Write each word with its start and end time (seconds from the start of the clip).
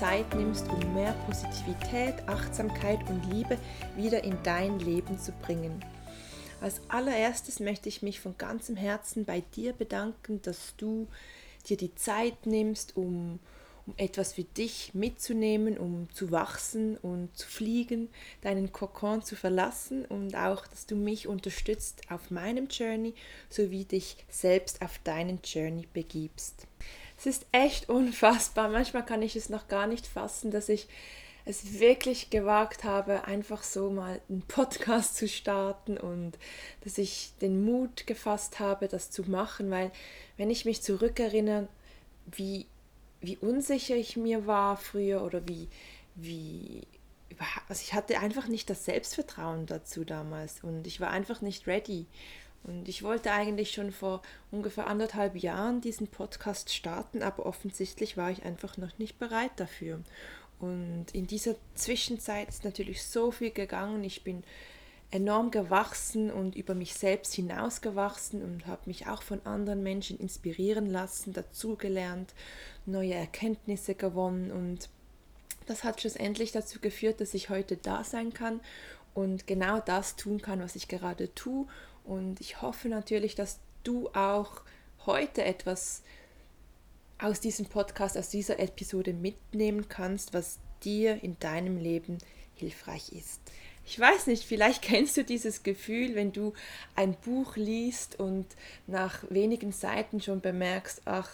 Zeit 0.00 0.34
nimmst, 0.34 0.68
um 0.68 0.94
mehr 0.94 1.12
Positivität, 1.26 2.14
Achtsamkeit 2.26 2.98
und 3.08 3.32
Liebe 3.32 3.58
wieder 3.96 4.24
in 4.24 4.36
dein 4.42 4.78
Leben 4.78 5.18
zu 5.18 5.32
bringen. 5.32 5.84
Als 6.60 6.80
allererstes 6.88 7.60
möchte 7.60 7.88
ich 7.88 8.02
mich 8.02 8.20
von 8.20 8.36
ganzem 8.38 8.76
Herzen 8.76 9.24
bei 9.24 9.42
dir 9.54 9.72
bedanken, 9.72 10.40
dass 10.42 10.74
du 10.76 11.06
dir 11.68 11.76
die 11.76 11.94
Zeit 11.94 12.46
nimmst, 12.46 12.96
um 12.96 13.38
etwas 13.96 14.34
für 14.34 14.44
dich 14.44 14.94
mitzunehmen, 14.94 15.78
um 15.78 16.08
zu 16.12 16.30
wachsen 16.30 16.96
und 16.98 17.36
zu 17.36 17.46
fliegen, 17.46 18.08
deinen 18.42 18.72
Kokon 18.72 19.22
zu 19.22 19.36
verlassen 19.36 20.04
und 20.04 20.34
auch, 20.34 20.66
dass 20.66 20.86
du 20.86 20.96
mich 20.96 21.28
unterstützt 21.28 22.02
auf 22.10 22.30
meinem 22.30 22.68
Journey 22.68 23.14
sowie 23.48 23.84
dich 23.84 24.16
selbst 24.28 24.82
auf 24.82 24.98
deinen 25.04 25.40
Journey 25.44 25.88
begibst. 25.92 26.66
Es 27.18 27.26
ist 27.26 27.46
echt 27.52 27.88
unfassbar. 27.88 28.68
Manchmal 28.68 29.04
kann 29.04 29.22
ich 29.22 29.36
es 29.36 29.50
noch 29.50 29.68
gar 29.68 29.86
nicht 29.86 30.06
fassen, 30.06 30.50
dass 30.50 30.68
ich 30.68 30.88
es 31.44 31.80
wirklich 31.80 32.30
gewagt 32.30 32.84
habe, 32.84 33.24
einfach 33.24 33.62
so 33.62 33.90
mal 33.90 34.20
einen 34.28 34.42
Podcast 34.42 35.16
zu 35.16 35.28
starten 35.28 35.96
und 35.98 36.38
dass 36.84 36.98
ich 36.98 37.32
den 37.40 37.64
Mut 37.64 38.06
gefasst 38.06 38.60
habe, 38.60 38.88
das 38.88 39.10
zu 39.10 39.22
machen, 39.24 39.70
weil 39.70 39.90
wenn 40.36 40.50
ich 40.50 40.64
mich 40.64 40.82
zurückerinnere, 40.82 41.68
wie, 42.26 42.66
wie 43.20 43.36
unsicher 43.36 43.96
ich 43.96 44.16
mir 44.16 44.46
war 44.46 44.76
früher 44.76 45.22
oder 45.22 45.46
wie, 45.46 45.68
wie 46.14 46.86
also 47.68 47.80
ich 47.82 47.94
hatte 47.94 48.18
einfach 48.18 48.48
nicht 48.48 48.68
das 48.68 48.84
Selbstvertrauen 48.84 49.66
dazu 49.66 50.04
damals 50.04 50.62
und 50.62 50.86
ich 50.86 51.00
war 51.00 51.10
einfach 51.10 51.40
nicht 51.40 51.66
ready. 51.66 52.06
Und 52.62 52.88
ich 52.88 53.02
wollte 53.02 53.32
eigentlich 53.32 53.70
schon 53.70 53.90
vor 53.90 54.20
ungefähr 54.50 54.86
anderthalb 54.86 55.36
Jahren 55.36 55.80
diesen 55.80 56.08
Podcast 56.08 56.74
starten, 56.74 57.22
aber 57.22 57.46
offensichtlich 57.46 58.18
war 58.18 58.30
ich 58.30 58.42
einfach 58.44 58.76
noch 58.76 58.98
nicht 58.98 59.18
bereit 59.18 59.52
dafür. 59.56 60.00
Und 60.58 61.06
in 61.12 61.26
dieser 61.26 61.54
Zwischenzeit 61.74 62.50
ist 62.50 62.64
natürlich 62.64 63.02
so 63.02 63.30
viel 63.30 63.50
gegangen. 63.50 64.04
Ich 64.04 64.24
bin 64.24 64.44
enorm 65.10 65.50
gewachsen 65.50 66.30
und 66.30 66.54
über 66.54 66.74
mich 66.74 66.94
selbst 66.94 67.34
hinausgewachsen 67.34 68.42
und 68.42 68.66
habe 68.66 68.82
mich 68.86 69.08
auch 69.08 69.22
von 69.22 69.44
anderen 69.44 69.82
Menschen 69.82 70.18
inspirieren 70.18 70.86
lassen, 70.86 71.32
dazugelernt, 71.32 72.32
neue 72.86 73.14
Erkenntnisse 73.14 73.94
gewonnen 73.94 74.52
und 74.52 74.88
das 75.66 75.84
hat 75.84 76.00
schlussendlich 76.00 76.52
dazu 76.52 76.80
geführt, 76.80 77.20
dass 77.20 77.34
ich 77.34 77.50
heute 77.50 77.76
da 77.76 78.04
sein 78.04 78.32
kann 78.32 78.60
und 79.14 79.46
genau 79.46 79.80
das 79.80 80.16
tun 80.16 80.40
kann, 80.40 80.60
was 80.60 80.76
ich 80.76 80.86
gerade 80.86 81.34
tue 81.34 81.66
und 82.04 82.40
ich 82.40 82.62
hoffe 82.62 82.88
natürlich, 82.88 83.34
dass 83.34 83.58
du 83.82 84.08
auch 84.10 84.62
heute 85.06 85.44
etwas 85.44 86.02
aus 87.18 87.40
diesem 87.40 87.66
Podcast, 87.66 88.16
aus 88.16 88.30
dieser 88.30 88.58
Episode 88.60 89.12
mitnehmen 89.12 89.88
kannst, 89.88 90.32
was 90.32 90.58
dir 90.82 91.22
in 91.22 91.38
deinem 91.38 91.76
Leben 91.76 92.18
hilfreich 92.60 93.12
ist. 93.12 93.40
Ich 93.84 93.98
weiß 93.98 94.28
nicht, 94.28 94.44
vielleicht 94.44 94.82
kennst 94.90 95.16
du 95.16 95.24
dieses 95.24 95.62
Gefühl, 95.62 96.14
wenn 96.14 96.32
du 96.32 96.52
ein 96.94 97.14
Buch 97.14 97.56
liest 97.56 98.20
und 98.20 98.46
nach 98.86 99.24
wenigen 99.30 99.72
Seiten 99.72 100.20
schon 100.20 100.40
bemerkst, 100.40 101.02
ach, 101.04 101.28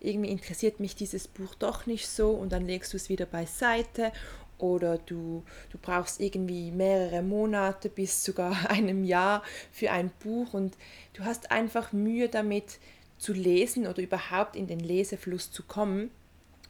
irgendwie 0.00 0.30
interessiert 0.30 0.80
mich 0.80 0.94
dieses 0.94 1.28
Buch 1.28 1.54
doch 1.54 1.86
nicht 1.86 2.08
so 2.08 2.30
und 2.30 2.52
dann 2.52 2.66
legst 2.66 2.92
du 2.92 2.96
es 2.96 3.08
wieder 3.08 3.26
beiseite 3.26 4.12
oder 4.58 4.98
du, 4.98 5.44
du 5.70 5.78
brauchst 5.80 6.20
irgendwie 6.20 6.70
mehrere 6.70 7.22
Monate 7.22 7.88
bis 7.88 8.24
sogar 8.24 8.70
einem 8.70 9.04
Jahr 9.04 9.42
für 9.72 9.90
ein 9.90 10.10
Buch 10.20 10.54
und 10.54 10.76
du 11.14 11.24
hast 11.24 11.50
einfach 11.50 11.92
Mühe 11.92 12.28
damit 12.28 12.78
zu 13.18 13.32
lesen 13.32 13.86
oder 13.86 14.02
überhaupt 14.02 14.56
in 14.56 14.66
den 14.66 14.80
Lesefluss 14.80 15.50
zu 15.50 15.64
kommen. 15.64 16.10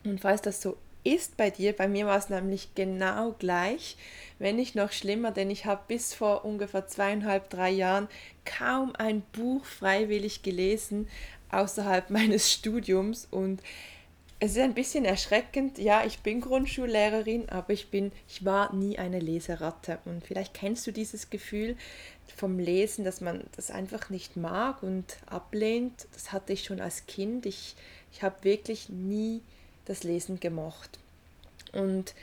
Und 0.04 0.20
falls 0.20 0.40
das 0.40 0.62
so 0.62 0.76
ist 1.04 1.36
bei 1.36 1.50
dir, 1.50 1.74
bei 1.74 1.88
mir 1.88 2.06
war 2.06 2.18
es 2.18 2.28
nämlich 2.28 2.74
genau 2.74 3.34
gleich, 3.38 3.96
wenn 4.38 4.56
nicht 4.56 4.74
noch 4.74 4.92
schlimmer, 4.92 5.30
denn 5.30 5.50
ich 5.50 5.64
habe 5.66 5.82
bis 5.88 6.14
vor 6.14 6.44
ungefähr 6.44 6.86
zweieinhalb, 6.86 7.50
drei 7.50 7.70
Jahren 7.70 8.08
kaum 8.44 8.94
ein 8.96 9.22
Buch 9.32 9.64
freiwillig 9.64 10.42
gelesen 10.42 11.08
außerhalb 11.50 12.10
meines 12.10 12.52
Studiums 12.52 13.26
und 13.30 13.62
es 14.40 14.52
ist 14.52 14.58
ein 14.58 14.74
bisschen 14.74 15.04
erschreckend. 15.04 15.78
Ja, 15.78 16.04
ich 16.04 16.20
bin 16.20 16.40
Grundschullehrerin, 16.40 17.48
aber 17.48 17.72
ich 17.72 17.90
bin, 17.90 18.12
ich 18.28 18.44
war 18.44 18.72
nie 18.72 18.96
eine 18.96 19.18
Leseratte. 19.18 19.98
Und 20.04 20.24
vielleicht 20.24 20.54
kennst 20.54 20.86
du 20.86 20.92
dieses 20.92 21.28
Gefühl 21.28 21.76
vom 22.36 22.60
Lesen, 22.60 23.04
dass 23.04 23.20
man 23.20 23.42
das 23.56 23.72
einfach 23.72 24.10
nicht 24.10 24.36
mag 24.36 24.84
und 24.84 25.18
ablehnt. 25.26 26.06
Das 26.12 26.30
hatte 26.30 26.52
ich 26.52 26.62
schon 26.62 26.80
als 26.80 27.06
Kind. 27.06 27.46
Ich, 27.46 27.74
ich 28.12 28.22
habe 28.22 28.44
wirklich 28.44 28.88
nie 28.88 29.42
das 29.88 30.04
Lesen 30.04 30.38
gemocht. 30.38 30.98
Und 31.72 32.14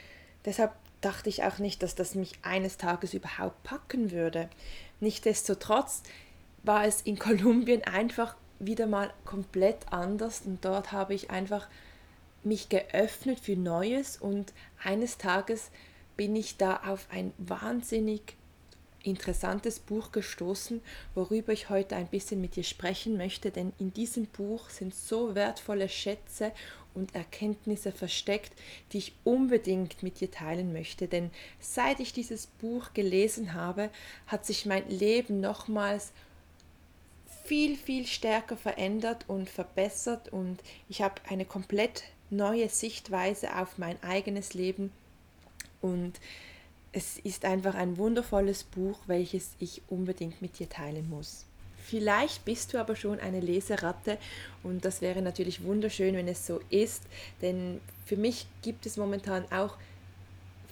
deshalb 0.44 0.72
dachte 1.00 1.28
ich 1.28 1.44
auch 1.44 1.58
nicht, 1.58 1.82
dass 1.82 1.94
das 1.94 2.14
mich 2.14 2.32
eines 2.42 2.78
Tages 2.78 3.14
überhaupt 3.14 3.62
packen 3.62 4.10
würde. 4.10 4.48
Nichtsdestotrotz 5.00 6.02
war 6.62 6.84
es 6.84 7.02
in 7.02 7.18
Kolumbien 7.18 7.84
einfach 7.84 8.36
wieder 8.58 8.86
mal 8.86 9.12
komplett 9.24 9.92
anders 9.92 10.42
und 10.46 10.64
dort 10.64 10.92
habe 10.92 11.14
ich 11.14 11.30
einfach 11.30 11.68
mich 12.42 12.68
geöffnet 12.68 13.38
für 13.40 13.56
Neues 13.56 14.16
und 14.16 14.52
eines 14.82 15.18
Tages 15.18 15.70
bin 16.16 16.34
ich 16.34 16.56
da 16.56 16.80
auf 16.86 17.06
ein 17.10 17.34
wahnsinnig 17.38 18.36
interessantes 19.06 19.78
Buch 19.78 20.12
gestoßen, 20.12 20.82
worüber 21.14 21.52
ich 21.52 21.70
heute 21.70 21.96
ein 21.96 22.08
bisschen 22.08 22.40
mit 22.40 22.56
dir 22.56 22.64
sprechen 22.64 23.16
möchte, 23.16 23.50
denn 23.50 23.72
in 23.78 23.92
diesem 23.92 24.26
Buch 24.26 24.70
sind 24.70 24.94
so 24.94 25.34
wertvolle 25.34 25.88
Schätze 25.88 26.52
und 26.94 27.14
Erkenntnisse 27.14 27.92
versteckt, 27.92 28.52
die 28.92 28.98
ich 28.98 29.14
unbedingt 29.24 30.02
mit 30.02 30.20
dir 30.20 30.30
teilen 30.30 30.72
möchte, 30.72 31.08
denn 31.08 31.30
seit 31.60 32.00
ich 32.00 32.12
dieses 32.12 32.46
Buch 32.46 32.94
gelesen 32.94 33.54
habe, 33.54 33.90
hat 34.26 34.46
sich 34.46 34.66
mein 34.66 34.88
Leben 34.88 35.40
nochmals 35.40 36.12
viel, 37.44 37.76
viel 37.76 38.06
stärker 38.06 38.56
verändert 38.56 39.24
und 39.28 39.48
verbessert 39.48 40.32
und 40.32 40.58
ich 40.88 41.02
habe 41.02 41.14
eine 41.28 41.44
komplett 41.44 42.04
neue 42.30 42.68
Sichtweise 42.68 43.56
auf 43.56 43.78
mein 43.78 44.02
eigenes 44.02 44.54
Leben 44.54 44.90
und 45.80 46.18
es 46.96 47.18
ist 47.18 47.44
einfach 47.44 47.74
ein 47.74 47.98
wundervolles 47.98 48.64
Buch, 48.64 48.98
welches 49.06 49.50
ich 49.58 49.82
unbedingt 49.90 50.40
mit 50.40 50.58
dir 50.58 50.66
teilen 50.66 51.10
muss. 51.10 51.44
Vielleicht 51.84 52.46
bist 52.46 52.72
du 52.72 52.78
aber 52.78 52.96
schon 52.96 53.20
eine 53.20 53.40
Leseratte 53.40 54.16
und 54.62 54.82
das 54.86 55.02
wäre 55.02 55.20
natürlich 55.20 55.62
wunderschön, 55.62 56.16
wenn 56.16 56.26
es 56.26 56.46
so 56.46 56.58
ist, 56.70 57.02
denn 57.42 57.82
für 58.06 58.16
mich 58.16 58.46
gibt 58.62 58.86
es 58.86 58.96
momentan 58.96 59.44
auch 59.52 59.76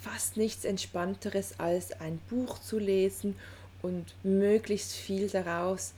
fast 0.01 0.39
nichts 0.39 0.65
Entspannteres 0.65 1.61
als 1.61 1.93
ein 2.01 2.19
Buch 2.31 2.59
zu 2.59 2.79
lesen 2.79 3.37
und 3.83 4.15
möglichst 4.25 4.93
viel 4.93 5.29
daraus 5.29 5.93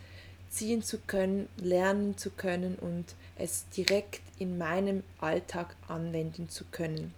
ziehen 0.50 0.83
zu 0.83 0.99
können, 0.99 1.49
lernen 1.56 2.19
zu 2.19 2.31
können 2.31 2.75
und 2.81 3.05
es 3.37 3.69
direkt 3.69 4.23
in 4.41 4.59
meinem 4.59 5.05
Alltag 5.21 5.77
anwenden 5.87 6.49
zu 6.49 6.65
können. 6.73 7.15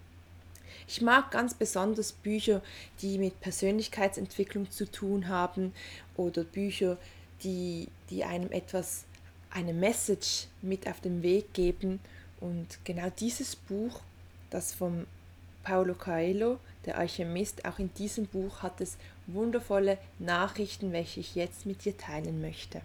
Ich 0.91 1.03
mag 1.03 1.31
ganz 1.31 1.53
besonders 1.53 2.13
Bücher, 2.13 2.63
die 3.03 3.19
mit 3.19 3.41
Persönlichkeitsentwicklung 3.41 4.71
zu 4.71 4.91
tun 4.91 5.29
haben 5.29 5.75
oder 6.17 6.45
Bücher, 6.45 6.97
die, 7.45 7.89
die 8.09 8.25
einem 8.25 8.51
etwas, 8.51 9.05
eine 9.51 9.75
Message 9.75 10.47
mit 10.63 10.89
auf 10.89 11.03
den 11.03 11.23
Weg 11.23 11.53
geben. 11.53 12.01
Und 12.41 12.79
genau 12.85 13.11
dieses 13.21 13.55
Buch, 13.55 14.01
das 14.49 14.73
vom 14.73 15.07
Paulo 15.63 15.93
Coelho, 15.93 16.59
der 16.87 16.97
Alchemist, 16.97 17.67
auch 17.67 17.79
in 17.79 17.93
diesem 17.93 18.27
Buch 18.27 18.63
hat 18.63 18.81
es 18.81 18.97
wundervolle 19.27 19.99
Nachrichten, 20.19 20.93
welche 20.93 21.21
ich 21.21 21.35
jetzt 21.35 21.67
mit 21.67 21.85
dir 21.85 21.99
teilen 21.99 22.41
möchte. 22.41 22.81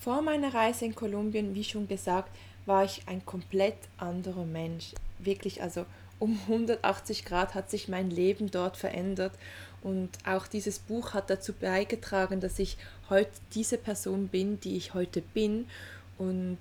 Vor 0.00 0.22
meiner 0.22 0.52
Reise 0.52 0.86
in 0.86 0.96
Kolumbien, 0.96 1.54
wie 1.54 1.62
schon 1.62 1.86
gesagt, 1.86 2.34
war 2.66 2.84
ich 2.84 3.02
ein 3.06 3.24
komplett 3.24 3.76
anderer 3.96 4.44
Mensch. 4.44 4.92
Wirklich, 5.20 5.62
also 5.62 5.86
um 6.18 6.38
180 6.48 7.24
Grad 7.24 7.54
hat 7.54 7.70
sich 7.70 7.88
mein 7.88 8.10
Leben 8.10 8.50
dort 8.50 8.76
verändert 8.76 9.32
und 9.82 10.10
auch 10.26 10.46
dieses 10.46 10.78
Buch 10.78 11.14
hat 11.14 11.30
dazu 11.30 11.52
beigetragen, 11.52 12.40
dass 12.40 12.58
ich 12.58 12.76
heute 13.10 13.30
diese 13.54 13.78
Person 13.78 14.28
bin, 14.28 14.60
die 14.60 14.76
ich 14.76 14.94
heute 14.94 15.20
bin 15.20 15.66
und 16.18 16.58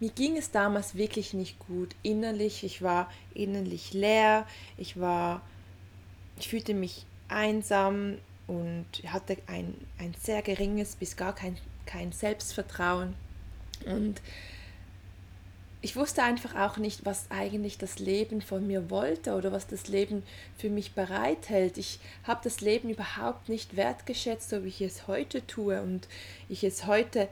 mir 0.00 0.10
ging 0.10 0.36
es 0.36 0.50
damals 0.50 0.96
wirklich 0.96 1.34
nicht 1.34 1.58
gut 1.60 1.94
innerlich. 2.02 2.64
Ich 2.64 2.82
war 2.82 3.10
innerlich 3.32 3.92
leer, 3.92 4.44
ich 4.76 4.98
war, 4.98 5.40
ich 6.38 6.48
fühlte 6.48 6.74
mich 6.74 7.06
einsam 7.28 8.18
und 8.48 8.86
hatte 9.06 9.36
ein, 9.46 9.74
ein 9.98 10.14
sehr 10.20 10.42
geringes 10.42 10.96
bis 10.96 11.16
gar 11.16 11.34
kein 11.34 11.56
kein 11.86 12.12
Selbstvertrauen. 12.12 13.14
Und 13.86 14.20
ich 15.84 15.96
wusste 15.96 16.22
einfach 16.22 16.54
auch 16.54 16.78
nicht, 16.78 17.04
was 17.04 17.30
eigentlich 17.30 17.76
das 17.76 17.98
Leben 17.98 18.40
von 18.40 18.66
mir 18.66 18.88
wollte 18.88 19.34
oder 19.34 19.52
was 19.52 19.66
das 19.66 19.86
Leben 19.86 20.22
für 20.56 20.70
mich 20.70 20.92
bereithält. 20.92 21.76
Ich 21.76 22.00
habe 22.22 22.40
das 22.42 22.62
Leben 22.62 22.88
überhaupt 22.88 23.50
nicht 23.50 23.76
wertgeschätzt, 23.76 24.48
so 24.48 24.64
wie 24.64 24.68
ich 24.68 24.80
es 24.80 25.06
heute 25.08 25.46
tue 25.46 25.82
und 25.82 26.08
ich 26.48 26.64
es 26.64 26.86
heute 26.86 27.28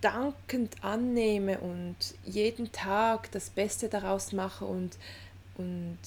dankend 0.00 0.84
annehme 0.84 1.58
und 1.58 1.96
jeden 2.24 2.70
Tag 2.70 3.32
das 3.32 3.50
Beste 3.50 3.88
daraus 3.88 4.30
mache 4.30 4.66
und, 4.66 4.96
und 5.56 5.98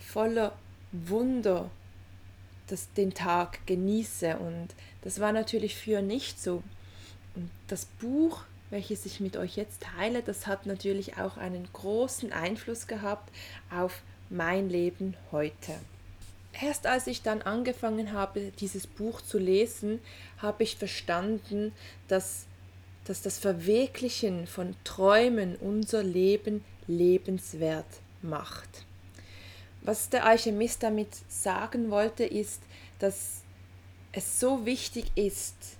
voller 0.00 0.58
Wunder 0.90 1.70
das, 2.66 2.92
den 2.94 3.14
Tag 3.14 3.64
genieße. 3.66 4.38
Und 4.38 4.70
das 5.02 5.20
war 5.20 5.30
natürlich 5.30 5.76
früher 5.76 6.02
nicht 6.02 6.42
so. 6.42 6.64
Und 7.36 7.48
das 7.68 7.84
Buch, 7.84 8.42
welches 8.70 9.06
ich 9.06 9.20
mit 9.20 9.36
euch 9.36 9.56
jetzt 9.56 9.82
teile, 9.82 10.22
das 10.22 10.46
hat 10.46 10.66
natürlich 10.66 11.18
auch 11.18 11.36
einen 11.36 11.68
großen 11.72 12.32
Einfluss 12.32 12.86
gehabt 12.86 13.30
auf 13.70 14.02
mein 14.28 14.68
Leben 14.68 15.14
heute. 15.30 15.72
Erst 16.60 16.86
als 16.86 17.06
ich 17.06 17.22
dann 17.22 17.42
angefangen 17.42 18.12
habe, 18.12 18.52
dieses 18.60 18.86
Buch 18.86 19.20
zu 19.20 19.38
lesen, 19.38 20.00
habe 20.38 20.62
ich 20.62 20.76
verstanden, 20.76 21.72
dass, 22.08 22.46
dass 23.04 23.20
das 23.22 23.38
Verwirklichen 23.38 24.46
von 24.46 24.74
Träumen 24.82 25.56
unser 25.56 26.02
Leben 26.02 26.64
lebenswert 26.86 27.86
macht. 28.22 28.86
Was 29.82 30.08
der 30.08 30.24
Alchemist 30.24 30.82
damit 30.82 31.08
sagen 31.28 31.90
wollte, 31.90 32.24
ist, 32.24 32.62
dass 32.98 33.42
es 34.12 34.40
so 34.40 34.64
wichtig 34.64 35.12
ist, 35.14 35.75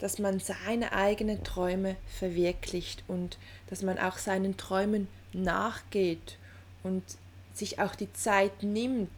dass 0.00 0.18
man 0.18 0.40
seine 0.40 0.92
eigenen 0.92 1.44
Träume 1.44 1.96
verwirklicht 2.18 3.04
und 3.06 3.38
dass 3.68 3.82
man 3.82 3.98
auch 3.98 4.18
seinen 4.18 4.56
Träumen 4.56 5.08
nachgeht 5.32 6.38
und 6.82 7.02
sich 7.54 7.78
auch 7.78 7.94
die 7.94 8.12
Zeit 8.12 8.62
nimmt, 8.62 9.10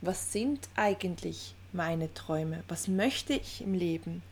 was 0.00 0.32
sind 0.32 0.68
eigentlich 0.74 1.54
meine 1.72 2.12
Träume, 2.14 2.64
was 2.68 2.88
möchte 2.88 3.34
ich 3.34 3.60
im 3.60 3.74
Leben. 3.74 4.22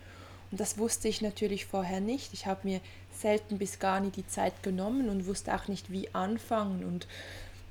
Und 0.51 0.61
das 0.61 0.79
wusste 0.79 1.09
ich 1.09 1.21
natürlich 1.21 1.67
vorher 1.67 2.01
nicht. 2.01 2.33
Ich 2.33 2.47
habe 2.47 2.67
mir 2.67 2.81
selten 3.13 3.59
bis 3.59 3.79
gar 3.79 4.01
nie 4.01 4.11
die 4.11 4.27
Zeit 4.27 4.63
genommen 4.63 5.11
und 5.11 5.27
wusste 5.27 5.55
auch 5.55 5.69
nicht, 5.69 5.93
wie 5.93 6.09
anfangen 6.15 6.85
und 6.85 7.07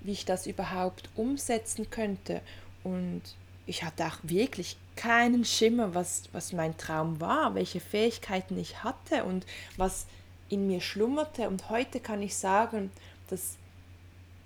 wie 0.01 0.11
ich 0.11 0.25
das 0.25 0.45
überhaupt 0.45 1.09
umsetzen 1.15 1.89
könnte. 1.89 2.41
Und 2.83 3.23
ich 3.65 3.83
hatte 3.83 4.05
auch 4.05 4.17
wirklich 4.21 4.77
keinen 4.97 5.45
Schimmer, 5.45 5.95
was, 5.95 6.23
was 6.33 6.51
mein 6.51 6.75
Traum 6.77 7.21
war, 7.21 7.55
welche 7.55 7.79
Fähigkeiten 7.79 8.57
ich 8.57 8.83
hatte 8.83 9.23
und 9.23 9.45
was 9.77 10.07
in 10.49 10.67
mir 10.67 10.81
schlummerte. 10.81 11.47
Und 11.47 11.69
heute 11.69 12.01
kann 12.01 12.21
ich 12.21 12.35
sagen, 12.35 12.91
dass, 13.29 13.55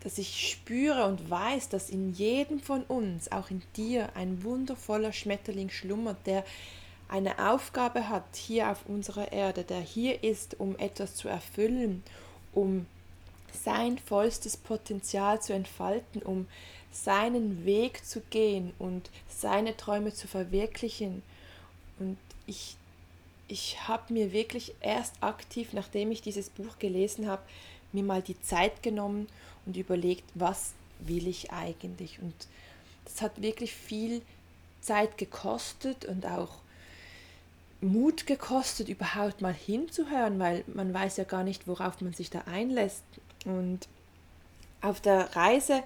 dass 0.04 0.20
ich 0.20 0.52
spüre 0.52 1.06
und 1.06 1.30
weiß, 1.30 1.70
dass 1.70 1.90
in 1.90 2.14
jedem 2.14 2.60
von 2.60 2.84
uns, 2.84 3.32
auch 3.32 3.50
in 3.50 3.64
dir, 3.76 4.10
ein 4.16 4.44
wundervoller 4.44 5.14
Schmetterling 5.14 5.70
schlummert, 5.70 6.18
der 6.28 6.44
eine 7.08 7.52
Aufgabe 7.52 8.08
hat 8.08 8.36
hier 8.36 8.70
auf 8.70 8.86
unserer 8.88 9.32
Erde, 9.32 9.64
der 9.64 9.82
hier 9.82 10.24
ist, 10.24 10.60
um 10.60 10.78
etwas 10.78 11.16
zu 11.16 11.28
erfüllen, 11.28 12.04
um 12.54 12.86
sein 13.64 13.98
vollstes 13.98 14.56
Potenzial 14.56 15.42
zu 15.42 15.54
entfalten, 15.54 16.22
um 16.22 16.48
seinen 16.92 17.66
Weg 17.66 18.06
zu 18.06 18.22
gehen 18.22 18.74
und 18.80 19.10
seine 19.30 19.76
Träume 19.78 20.14
zu 20.14 20.28
verwirklichen. 20.28 21.24
Und 22.00 22.18
ich, 22.46 22.76
ich 23.48 23.88
habe 23.88 24.14
mir 24.14 24.32
wirklich 24.32 24.74
erst 24.82 25.16
aktiv, 25.22 25.74
nachdem 25.74 26.12
ich 26.12 26.22
dieses 26.22 26.50
Buch 26.50 26.80
gelesen 26.80 27.28
habe, 27.28 27.42
mir 27.92 28.04
mal 28.04 28.22
die 28.22 28.40
Zeit 28.42 28.84
genommen 28.84 29.28
und 29.66 29.78
überlegt, 29.78 30.24
was 30.36 30.74
will 31.00 31.28
ich 31.28 31.52
eigentlich. 31.52 32.20
Und 32.22 32.34
das 33.06 33.22
hat 33.22 33.42
wirklich 33.42 33.74
viel 33.74 34.22
Zeit 34.82 35.18
gekostet 35.18 36.06
und 36.06 36.26
auch 36.26 36.62
Mut 37.82 38.28
gekostet, 38.28 38.90
überhaupt 38.90 39.42
mal 39.42 39.54
hinzuhören, 39.54 40.40
weil 40.40 40.64
man 40.68 40.94
weiß 40.94 41.18
ja 41.18 41.24
gar 41.24 41.44
nicht, 41.44 41.68
worauf 41.68 42.00
man 42.02 42.14
sich 42.14 42.30
da 42.30 42.42
einlässt. 42.42 43.04
Und 43.46 43.88
auf 44.82 45.02
der 45.02 45.36
Reise 45.36 45.84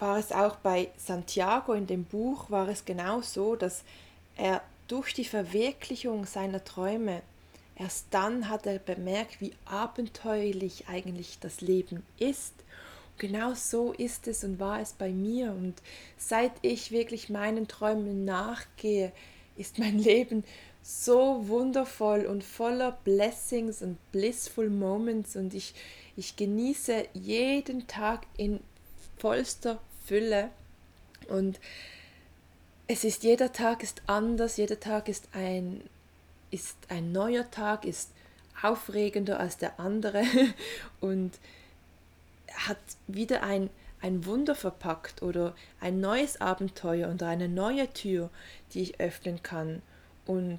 war 0.00 0.18
es 0.18 0.32
auch 0.32 0.56
bei 0.56 0.88
Santiago 0.96 1.72
in 1.72 1.86
dem 1.86 2.04
Buch, 2.04 2.50
war 2.50 2.68
es 2.68 2.84
genau 2.84 3.20
so, 3.22 3.56
dass 3.56 3.82
er 4.36 4.62
durch 4.86 5.12
die 5.14 5.24
Verwirklichung 5.24 6.24
seiner 6.24 6.64
Träume, 6.64 7.22
erst 7.76 8.06
dann 8.10 8.48
hat 8.48 8.66
er 8.66 8.78
bemerkt, 8.78 9.40
wie 9.40 9.52
abenteuerlich 9.66 10.88
eigentlich 10.88 11.38
das 11.40 11.60
Leben 11.60 12.02
ist. 12.18 12.54
Genau 13.18 13.54
so 13.54 13.92
ist 13.92 14.28
es 14.28 14.44
und 14.44 14.60
war 14.60 14.80
es 14.80 14.92
bei 14.92 15.10
mir. 15.10 15.50
Und 15.50 15.74
seit 16.16 16.52
ich 16.62 16.90
wirklich 16.90 17.28
meinen 17.28 17.68
Träumen 17.68 18.24
nachgehe, 18.24 19.12
ist 19.56 19.78
mein 19.78 19.98
Leben 19.98 20.44
so 20.82 21.46
wundervoll 21.48 22.24
und 22.24 22.42
voller 22.42 22.92
Blessings 23.04 23.82
und 23.82 23.98
blissful 24.10 24.70
Moments 24.70 25.36
und 25.36 25.52
ich, 25.52 25.74
ich 26.16 26.36
genieße 26.36 27.08
jeden 27.12 27.86
Tag 27.86 28.26
in 28.38 28.60
vollster 29.18 29.78
Fülle. 30.08 30.50
Und 31.28 31.60
es 32.86 33.04
ist, 33.04 33.22
jeder 33.22 33.52
Tag 33.52 33.82
ist 33.82 34.02
anders, 34.06 34.56
jeder 34.56 34.80
Tag 34.80 35.08
ist 35.08 35.28
ein, 35.32 35.82
ist 36.50 36.76
ein 36.88 37.12
neuer 37.12 37.50
Tag, 37.50 37.84
ist 37.84 38.10
aufregender 38.62 39.38
als 39.38 39.58
der 39.58 39.78
andere 39.78 40.24
und 41.00 41.38
hat 42.54 42.78
wieder 43.06 43.42
ein, 43.42 43.68
ein 44.00 44.24
Wunder 44.24 44.54
verpackt 44.54 45.22
oder 45.22 45.54
ein 45.80 46.00
neues 46.00 46.40
Abenteuer 46.40 47.12
oder 47.12 47.28
eine 47.28 47.48
neue 47.48 47.92
Tür, 47.92 48.30
die 48.72 48.82
ich 48.82 49.00
öffnen 49.00 49.42
kann. 49.42 49.82
Und 50.26 50.58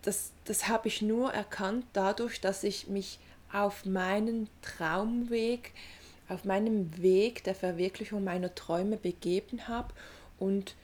das, 0.00 0.32
das 0.46 0.68
habe 0.68 0.88
ich 0.88 1.02
nur 1.02 1.32
erkannt 1.32 1.84
dadurch, 1.92 2.40
dass 2.40 2.64
ich 2.64 2.88
mich 2.88 3.18
auf 3.52 3.84
meinen 3.84 4.48
Traumweg 4.62 5.72
auf 6.32 6.44
meinem 6.44 7.02
Weg 7.02 7.44
der 7.44 7.54
Verwirklichung 7.54 8.24
meiner 8.24 8.54
Träume 8.54 8.96
begeben 8.96 9.68
habe 9.68 9.92
und 10.38 10.74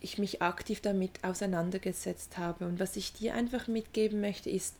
ich 0.00 0.18
mich 0.18 0.42
aktiv 0.42 0.80
damit 0.80 1.24
auseinandergesetzt 1.24 2.36
habe. 2.36 2.66
Und 2.66 2.78
was 2.78 2.96
ich 2.96 3.12
dir 3.14 3.34
einfach 3.34 3.68
mitgeben 3.68 4.20
möchte, 4.20 4.50
ist, 4.50 4.74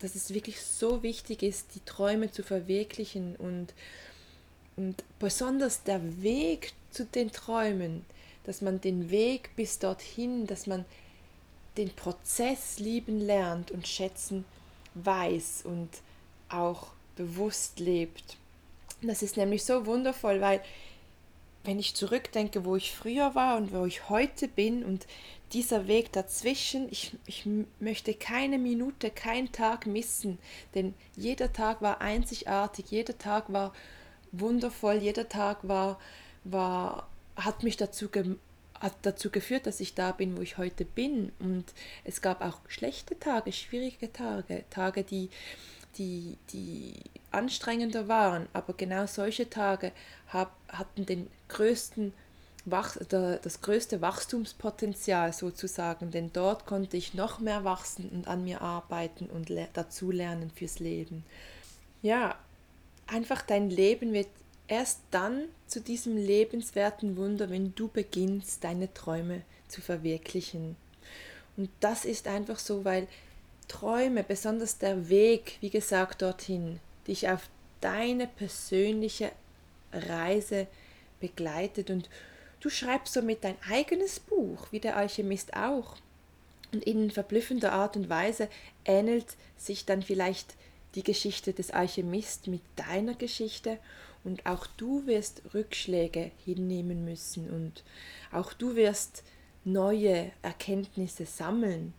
dass 0.00 0.14
es 0.14 0.34
wirklich 0.34 0.60
so 0.60 1.02
wichtig 1.02 1.42
ist, 1.42 1.74
die 1.74 1.84
Träume 1.84 2.32
zu 2.32 2.42
verwirklichen 2.42 3.36
und, 3.36 3.68
und 4.76 5.04
besonders 5.18 5.84
der 5.84 6.22
Weg 6.22 6.72
zu 6.90 7.04
den 7.04 7.30
Träumen, 7.30 8.04
dass 8.44 8.62
man 8.62 8.80
den 8.80 9.10
Weg 9.10 9.54
bis 9.54 9.78
dorthin, 9.78 10.46
dass 10.46 10.66
man 10.66 10.84
den 11.76 11.90
Prozess 11.90 12.78
lieben 12.78 13.20
lernt 13.20 13.70
und 13.70 13.86
schätzen 13.86 14.44
weiß 14.94 15.62
und 15.64 15.88
auch 16.48 16.88
bewusst 17.14 17.78
lebt. 17.78 18.39
Das 19.02 19.22
ist 19.22 19.36
nämlich 19.36 19.64
so 19.64 19.86
wundervoll, 19.86 20.40
weil 20.40 20.60
wenn 21.64 21.78
ich 21.78 21.94
zurückdenke, 21.94 22.64
wo 22.64 22.76
ich 22.76 22.94
früher 22.94 23.34
war 23.34 23.56
und 23.56 23.72
wo 23.72 23.84
ich 23.84 24.08
heute 24.08 24.48
bin 24.48 24.84
und 24.84 25.06
dieser 25.52 25.88
Weg 25.88 26.12
dazwischen, 26.12 26.88
ich, 26.90 27.16
ich 27.26 27.46
möchte 27.80 28.14
keine 28.14 28.58
Minute, 28.58 29.10
keinen 29.10 29.52
Tag 29.52 29.86
missen, 29.86 30.38
denn 30.74 30.94
jeder 31.16 31.52
Tag 31.52 31.82
war 31.82 32.00
einzigartig, 32.00 32.90
jeder 32.90 33.18
Tag 33.18 33.52
war 33.52 33.72
wundervoll, 34.32 34.96
jeder 34.96 35.28
Tag 35.28 35.66
war, 35.66 35.98
war 36.44 37.08
hat 37.36 37.62
mich 37.62 37.76
dazu, 37.76 38.08
ge, 38.08 38.36
hat 38.74 38.94
dazu 39.02 39.30
geführt, 39.30 39.66
dass 39.66 39.80
ich 39.80 39.94
da 39.94 40.12
bin, 40.12 40.36
wo 40.36 40.40
ich 40.40 40.58
heute 40.58 40.84
bin. 40.84 41.32
Und 41.38 41.64
es 42.04 42.22
gab 42.22 42.42
auch 42.42 42.58
schlechte 42.68 43.18
Tage, 43.18 43.52
schwierige 43.52 44.12
Tage, 44.12 44.64
Tage, 44.70 45.04
die, 45.04 45.30
die, 45.96 46.36
die 46.52 46.94
anstrengender 47.30 48.08
waren, 48.08 48.48
aber 48.52 48.74
genau 48.74 49.06
solche 49.06 49.48
Tage 49.50 49.92
hab, 50.28 50.56
hatten 50.68 51.06
den 51.06 51.28
größten 51.48 52.12
das 52.66 53.62
größte 53.62 54.00
Wachstumspotenzial 54.02 55.32
sozusagen, 55.32 56.10
denn 56.10 56.30
dort 56.32 56.66
konnte 56.66 56.96
ich 56.96 57.14
noch 57.14 57.40
mehr 57.40 57.64
wachsen 57.64 58.10
und 58.10 58.28
an 58.28 58.44
mir 58.44 58.60
arbeiten 58.60 59.26
und 59.26 59.50
dazulernen 59.72 60.50
fürs 60.50 60.78
Leben. 60.78 61.24
Ja, 62.02 62.36
einfach 63.06 63.42
dein 63.42 63.70
Leben 63.70 64.12
wird 64.12 64.28
erst 64.68 65.00
dann 65.10 65.44
zu 65.66 65.80
diesem 65.80 66.16
lebenswerten 66.16 67.16
Wunder, 67.16 67.50
wenn 67.50 67.74
du 67.74 67.88
beginnst, 67.88 68.62
deine 68.62 68.92
Träume 68.92 69.42
zu 69.68 69.80
verwirklichen. 69.80 70.76
Und 71.56 71.70
das 71.80 72.04
ist 72.04 72.28
einfach 72.28 72.58
so, 72.58 72.84
weil 72.84 73.08
Träume, 73.70 74.22
besonders 74.22 74.78
der 74.78 75.08
Weg, 75.08 75.56
wie 75.60 75.70
gesagt, 75.70 76.22
dorthin, 76.22 76.80
dich 77.06 77.28
auf 77.28 77.48
deine 77.80 78.26
persönliche 78.26 79.32
Reise 79.92 80.66
begleitet. 81.20 81.90
Und 81.90 82.08
Du 82.60 82.68
schreibst 82.68 83.14
somit 83.14 83.42
dein 83.42 83.56
eigenes 83.70 84.20
Buch, 84.20 84.66
wie 84.70 84.80
der 84.80 84.96
Alchemist 84.96 85.54
auch. 85.54 85.96
Und 86.72 86.84
in 86.84 87.10
verblüffender 87.10 87.72
Art 87.72 87.96
und 87.96 88.10
Weise 88.10 88.48
ähnelt 88.84 89.26
sich 89.56 89.86
dann 89.86 90.02
vielleicht 90.02 90.54
die 90.94 91.02
Geschichte 91.02 91.52
des 91.54 91.70
Alchemist 91.70 92.48
mit 92.48 92.60
deiner 92.76 93.14
Geschichte. 93.14 93.78
Und 94.24 94.44
auch 94.44 94.66
du 94.66 95.06
wirst 95.06 95.40
Rückschläge 95.54 96.30
hinnehmen 96.44 97.04
müssen. 97.06 97.48
Und 97.48 97.82
auch 98.30 98.52
du 98.52 98.76
wirst 98.76 99.24
neue 99.64 100.30
Erkenntnisse 100.42 101.24
sammeln. 101.24 101.94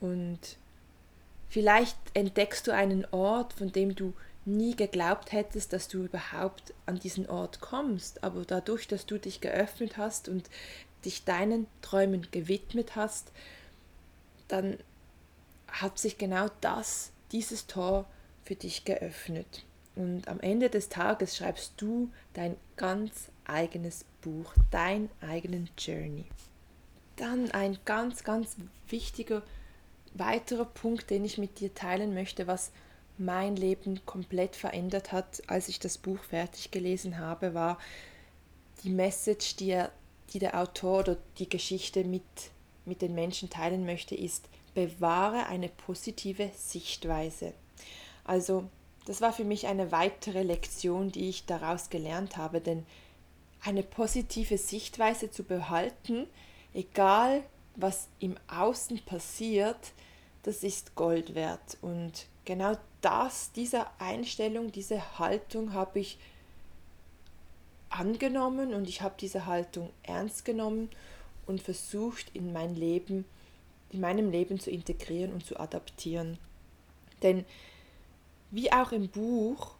Und 0.00 0.56
vielleicht 1.52 1.98
entdeckst 2.14 2.66
du 2.66 2.72
einen 2.72 3.04
Ort, 3.10 3.52
von 3.52 3.70
dem 3.70 3.94
du 3.94 4.14
nie 4.46 4.74
geglaubt 4.74 5.32
hättest, 5.32 5.74
dass 5.74 5.86
du 5.86 6.04
überhaupt 6.04 6.72
an 6.86 6.98
diesen 6.98 7.28
Ort 7.28 7.60
kommst. 7.60 8.24
Aber 8.24 8.44
dadurch, 8.46 8.88
dass 8.88 9.04
du 9.04 9.18
dich 9.18 9.42
geöffnet 9.42 9.98
hast 9.98 10.30
und 10.30 10.48
dich 11.04 11.24
deinen 11.24 11.66
Träumen 11.82 12.26
gewidmet 12.30 12.96
hast, 12.96 13.32
dann 14.48 14.78
hat 15.68 15.98
sich 15.98 16.16
genau 16.16 16.48
das, 16.62 17.12
dieses 17.32 17.66
Tor 17.66 18.06
für 18.44 18.54
dich 18.54 18.86
geöffnet. 18.86 19.66
Und 19.94 20.28
am 20.28 20.40
Ende 20.40 20.70
des 20.70 20.88
Tages 20.88 21.36
schreibst 21.36 21.74
du 21.76 22.10
dein 22.32 22.56
ganz 22.76 23.30
eigenes 23.44 24.06
Buch, 24.22 24.54
dein 24.70 25.10
eigenen 25.20 25.68
Journey. 25.76 26.24
Dann 27.16 27.50
ein 27.50 27.78
ganz, 27.84 28.24
ganz 28.24 28.56
wichtiger 28.88 29.42
weiterer 30.14 30.64
Punkt, 30.64 31.10
den 31.10 31.24
ich 31.24 31.38
mit 31.38 31.60
dir 31.60 31.74
teilen 31.74 32.14
möchte, 32.14 32.46
was 32.46 32.72
mein 33.18 33.56
Leben 33.56 34.04
komplett 34.06 34.56
verändert 34.56 35.12
hat, 35.12 35.42
als 35.46 35.68
ich 35.68 35.78
das 35.78 35.98
Buch 35.98 36.18
fertig 36.18 36.70
gelesen 36.70 37.18
habe, 37.18 37.54
war 37.54 37.78
die 38.82 38.90
Message, 38.90 39.56
die, 39.56 39.70
er, 39.70 39.92
die 40.32 40.38
der 40.38 40.58
Autor 40.58 41.00
oder 41.00 41.16
die 41.38 41.48
Geschichte 41.48 42.04
mit, 42.04 42.22
mit 42.84 43.02
den 43.02 43.14
Menschen 43.14 43.50
teilen 43.50 43.84
möchte, 43.84 44.14
ist, 44.14 44.48
bewahre 44.74 45.46
eine 45.46 45.68
positive 45.68 46.50
Sichtweise. 46.56 47.52
Also 48.24 48.64
das 49.06 49.20
war 49.20 49.32
für 49.32 49.44
mich 49.44 49.66
eine 49.66 49.92
weitere 49.92 50.42
Lektion, 50.42 51.10
die 51.10 51.28
ich 51.28 51.44
daraus 51.46 51.90
gelernt 51.90 52.36
habe, 52.36 52.60
denn 52.60 52.86
eine 53.62 53.82
positive 53.82 54.58
Sichtweise 54.58 55.30
zu 55.30 55.44
behalten, 55.44 56.26
egal 56.72 57.42
was 57.76 58.08
im 58.18 58.36
Außen 58.48 58.98
passiert, 59.04 59.92
das 60.42 60.62
ist 60.62 60.94
Gold 60.94 61.34
wert. 61.34 61.78
Und 61.80 62.26
genau 62.44 62.76
das, 63.00 63.52
diese 63.52 63.86
Einstellung, 63.98 64.72
diese 64.72 65.18
Haltung 65.18 65.72
habe 65.72 66.00
ich 66.00 66.18
angenommen 67.90 68.74
und 68.74 68.88
ich 68.88 69.02
habe 69.02 69.14
diese 69.20 69.46
Haltung 69.46 69.90
ernst 70.02 70.44
genommen 70.44 70.88
und 71.46 71.60
versucht 71.60 72.34
in 72.34 72.52
mein 72.52 72.74
Leben, 72.74 73.24
in 73.90 74.00
meinem 74.00 74.30
Leben 74.30 74.58
zu 74.58 74.70
integrieren 74.70 75.32
und 75.32 75.44
zu 75.44 75.58
adaptieren. 75.58 76.38
Denn 77.22 77.44
wie 78.50 78.72
auch 78.72 78.92
im 78.92 79.08
Buch 79.08 79.74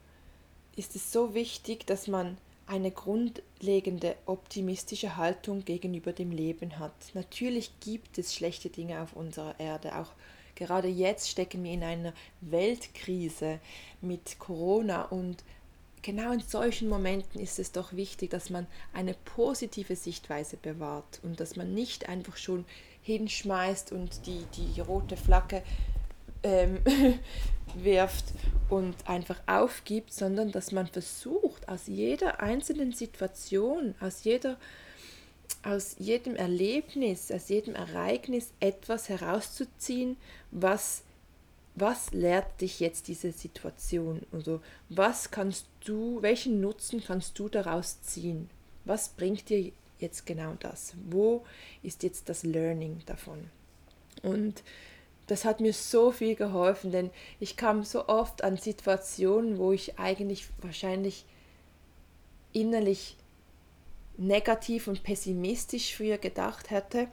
ist 0.77 0.97
es 0.97 1.13
so 1.13 1.35
wichtig, 1.35 1.87
dass 1.87 2.07
man 2.09 2.37
eine 2.73 2.91
grundlegende 2.91 4.17
optimistische 4.25 5.17
Haltung 5.17 5.65
gegenüber 5.65 6.13
dem 6.13 6.31
Leben 6.31 6.79
hat. 6.79 6.95
Natürlich 7.13 7.71
gibt 7.81 8.17
es 8.17 8.35
schlechte 8.35 8.71
Dinge 8.71 9.03
auf 9.03 9.15
unserer 9.15 9.61
Erde, 9.61 9.97
auch 9.99 10.13
Gerade 10.55 10.89
jetzt 10.89 11.31
stecken 11.31 11.65
wir 11.65 11.73
in 11.73 11.83
einer 11.83 12.13
Weltkrise 12.41 13.59
mit 14.01 14.39
Corona 14.39 15.03
und 15.07 15.43
genau 16.03 16.33
in 16.33 16.41
solchen 16.41 16.89
Momenten 16.89 17.41
ist 17.41 17.59
es 17.59 17.73
doch 17.73 17.95
wichtig, 17.95 18.31
dass 18.31 18.51
man 18.51 18.67
eine 18.93 19.15
positive 19.15 19.97
Sichtweise 19.97 20.57
bewahrt 20.57 21.21
und 21.23 21.41
dass 21.41 21.57
man 21.57 21.73
nicht 21.73 22.09
einfach 22.09 22.37
schon 22.37 22.65
hinschmeißt 23.03 23.93
und 23.93 24.27
die, 24.27 24.45
die 24.57 24.81
rote 24.81 25.17
Flagge 25.17 25.63
ähm, 26.43 26.79
wirft 27.75 28.27
und 28.69 28.95
einfach 29.09 29.41
aufgibt, 29.47 30.13
sondern 30.13 30.53
dass 30.53 30.73
man 30.73 30.87
versucht, 30.87 31.69
aus 31.69 31.87
jeder 31.87 32.41
einzelnen 32.41 32.93
Situation, 32.93 33.95
aus 34.01 34.25
jeder 34.25 34.59
aus 35.63 35.97
jedem 35.99 36.35
Erlebnis, 36.35 37.31
aus 37.31 37.49
jedem 37.49 37.75
Ereignis 37.75 38.53
etwas 38.59 39.09
herauszuziehen, 39.09 40.17
was, 40.51 41.03
was 41.75 42.13
lehrt 42.13 42.61
dich 42.61 42.81
jetzt 42.81 43.09
diese 43.09 43.33
Situation? 43.33 44.23
Also 44.33 44.61
was 44.89 45.31
kannst 45.31 45.67
du, 45.85 46.21
welchen 46.23 46.61
Nutzen 46.61 47.03
kannst 47.05 47.39
du 47.39 47.49
daraus 47.49 48.03
ziehen? 48.03 48.51
Was 48.85 49.11
bringt 49.11 49.49
dir 49.49 49.71
jetzt 49.99 50.27
genau 50.27 50.55
das? 50.59 50.95
Wo 51.09 51.45
ist 51.83 52.03
jetzt 52.03 52.29
das 52.29 52.43
Learning 52.43 53.01
davon? 53.07 53.49
Und 54.23 54.63
das 55.27 55.45
hat 55.45 55.61
mir 55.61 55.73
so 55.73 56.11
viel 56.11 56.35
geholfen, 56.35 56.91
denn 56.91 57.11
ich 57.41 57.57
kam 57.57 57.85
so 57.85 58.09
oft 58.09 58.45
an 58.45 58.57
Situationen, 58.57 59.59
wo 59.59 59.73
ich 59.73 59.99
eigentlich 59.99 60.47
wahrscheinlich 60.61 61.25
innerlich 62.53 63.17
negativ 64.17 64.89
und 64.89 65.03
pessimistisch 65.03 65.95
früher 65.95 66.19
gedacht 66.19 66.71
hätte, 66.71 67.09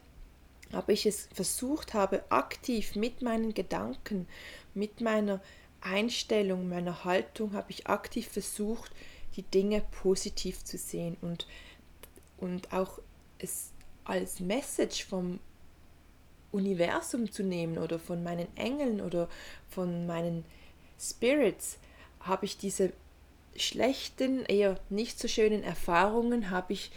aber 0.71 0.91
ich 0.91 1.05
es 1.05 1.27
versucht 1.33 1.93
habe, 1.93 2.23
aktiv 2.29 2.95
mit 2.95 3.21
meinen 3.21 3.53
Gedanken, 3.53 4.27
mit 4.73 5.01
meiner 5.01 5.41
Einstellung, 5.81 6.67
meiner 6.67 7.05
Haltung, 7.05 7.53
habe 7.53 7.71
ich 7.71 7.87
aktiv 7.87 8.27
versucht, 8.27 8.91
die 9.35 9.43
Dinge 9.43 9.83
positiv 10.01 10.63
zu 10.63 10.77
sehen 10.77 11.15
und, 11.21 11.47
und 12.37 12.73
auch 12.73 12.99
es 13.37 13.71
als 14.03 14.39
Message 14.39 15.05
vom 15.05 15.39
Universum 16.51 17.31
zu 17.31 17.43
nehmen 17.43 17.77
oder 17.77 17.99
von 17.99 18.23
meinen 18.23 18.47
Engeln 18.55 19.01
oder 19.01 19.29
von 19.69 20.05
meinen 20.05 20.45
Spirits, 20.99 21.77
habe 22.21 22.45
ich 22.45 22.57
diese 22.57 22.91
schlechten, 23.55 24.45
eher 24.45 24.79
nicht 24.89 25.19
so 25.19 25.27
schönen 25.27 25.63
Erfahrungen 25.63 26.49
habe 26.49 26.73
ich 26.73 26.91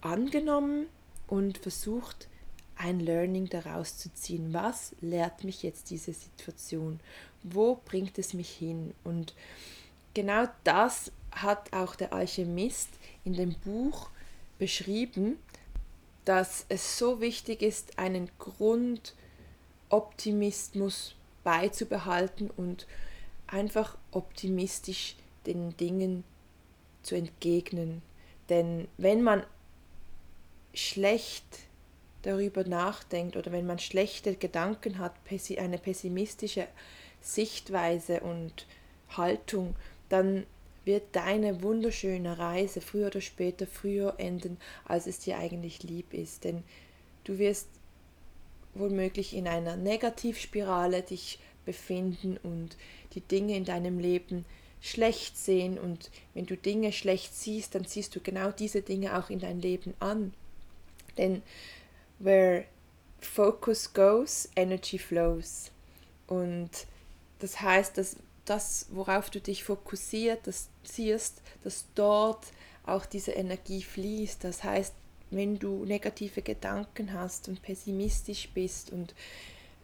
angenommen 0.00 0.86
und 1.26 1.58
versucht, 1.58 2.28
ein 2.76 3.00
Learning 3.00 3.48
daraus 3.48 3.96
zu 3.98 4.12
ziehen. 4.12 4.52
Was 4.52 4.94
lehrt 5.00 5.44
mich 5.44 5.62
jetzt 5.62 5.90
diese 5.90 6.12
Situation? 6.12 7.00
Wo 7.42 7.80
bringt 7.84 8.18
es 8.18 8.34
mich 8.34 8.50
hin? 8.50 8.92
Und 9.02 9.34
genau 10.14 10.46
das 10.64 11.10
hat 11.32 11.72
auch 11.72 11.96
der 11.96 12.12
Alchemist 12.12 12.90
in 13.24 13.32
dem 13.32 13.54
Buch 13.54 14.10
beschrieben, 14.58 15.38
dass 16.26 16.66
es 16.68 16.98
so 16.98 17.22
wichtig 17.22 17.62
ist, 17.62 17.98
einen 17.98 18.28
Grundoptimismus 18.38 21.14
beizubehalten 21.44 22.50
und 22.50 22.86
einfach 23.46 23.96
optimistisch 24.10 25.16
den 25.46 25.74
Dingen 25.76 26.24
zu 27.02 27.14
entgegnen. 27.14 28.02
Denn 28.48 28.88
wenn 28.98 29.22
man 29.22 29.44
schlecht 30.74 31.44
darüber 32.22 32.64
nachdenkt 32.64 33.36
oder 33.36 33.52
wenn 33.52 33.66
man 33.66 33.78
schlechte 33.78 34.34
Gedanken 34.34 34.98
hat, 34.98 35.12
eine 35.58 35.78
pessimistische 35.78 36.66
Sichtweise 37.20 38.18
und 38.20 38.66
Haltung, 39.16 39.76
dann 40.08 40.44
wird 40.86 41.04
deine 41.12 41.62
wunderschöne 41.62 42.38
Reise 42.38 42.80
früher 42.80 43.08
oder 43.08 43.20
später 43.20 43.66
früher 43.66 44.14
enden, 44.18 44.56
als 44.84 45.06
es 45.06 45.18
dir 45.18 45.38
eigentlich 45.38 45.82
lieb 45.82 46.14
ist. 46.14 46.44
Denn 46.44 46.62
du 47.24 47.38
wirst 47.38 47.68
womöglich 48.74 49.34
in 49.34 49.48
einer 49.48 49.76
Negativspirale 49.76 51.02
dich 51.02 51.38
befinden 51.64 52.38
und 52.42 52.76
die 53.14 53.20
Dinge 53.20 53.56
in 53.56 53.64
deinem 53.64 53.98
Leben 53.98 54.44
schlecht 54.80 55.36
sehen 55.36 55.78
und 55.78 56.10
wenn 56.34 56.46
du 56.46 56.56
Dinge 56.56 56.92
schlecht 56.92 57.34
siehst, 57.34 57.74
dann 57.74 57.84
siehst 57.84 58.14
du 58.14 58.20
genau 58.20 58.52
diese 58.52 58.82
Dinge 58.82 59.18
auch 59.18 59.30
in 59.30 59.40
dein 59.40 59.60
Leben 59.60 59.94
an. 59.98 60.32
Denn 61.18 61.42
where 62.18 62.64
focus 63.20 63.92
goes, 63.92 64.48
energy 64.54 64.98
flows. 64.98 65.72
Und 66.26 66.70
das 67.40 67.60
heißt, 67.60 67.98
dass 67.98 68.16
das, 68.46 68.86
worauf 68.90 69.30
du 69.30 69.40
dich 69.40 69.64
fokussiert, 69.64 70.46
das 70.46 70.68
siehst, 70.82 71.42
dass 71.62 71.86
dort 71.94 72.46
auch 72.84 73.04
diese 73.04 73.32
Energie 73.32 73.82
fließt. 73.82 74.44
Das 74.44 74.64
heißt, 74.64 74.94
wenn 75.30 75.58
du 75.58 75.84
negative 75.84 76.42
Gedanken 76.42 77.12
hast 77.12 77.48
und 77.48 77.62
pessimistisch 77.62 78.48
bist 78.54 78.92
und 78.92 79.14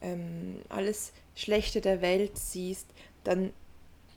ähm, 0.01 0.61
alles 0.69 1.13
Schlechte 1.35 1.81
der 1.81 2.01
Welt 2.01 2.39
siehst, 2.39 2.87
dann 3.25 3.53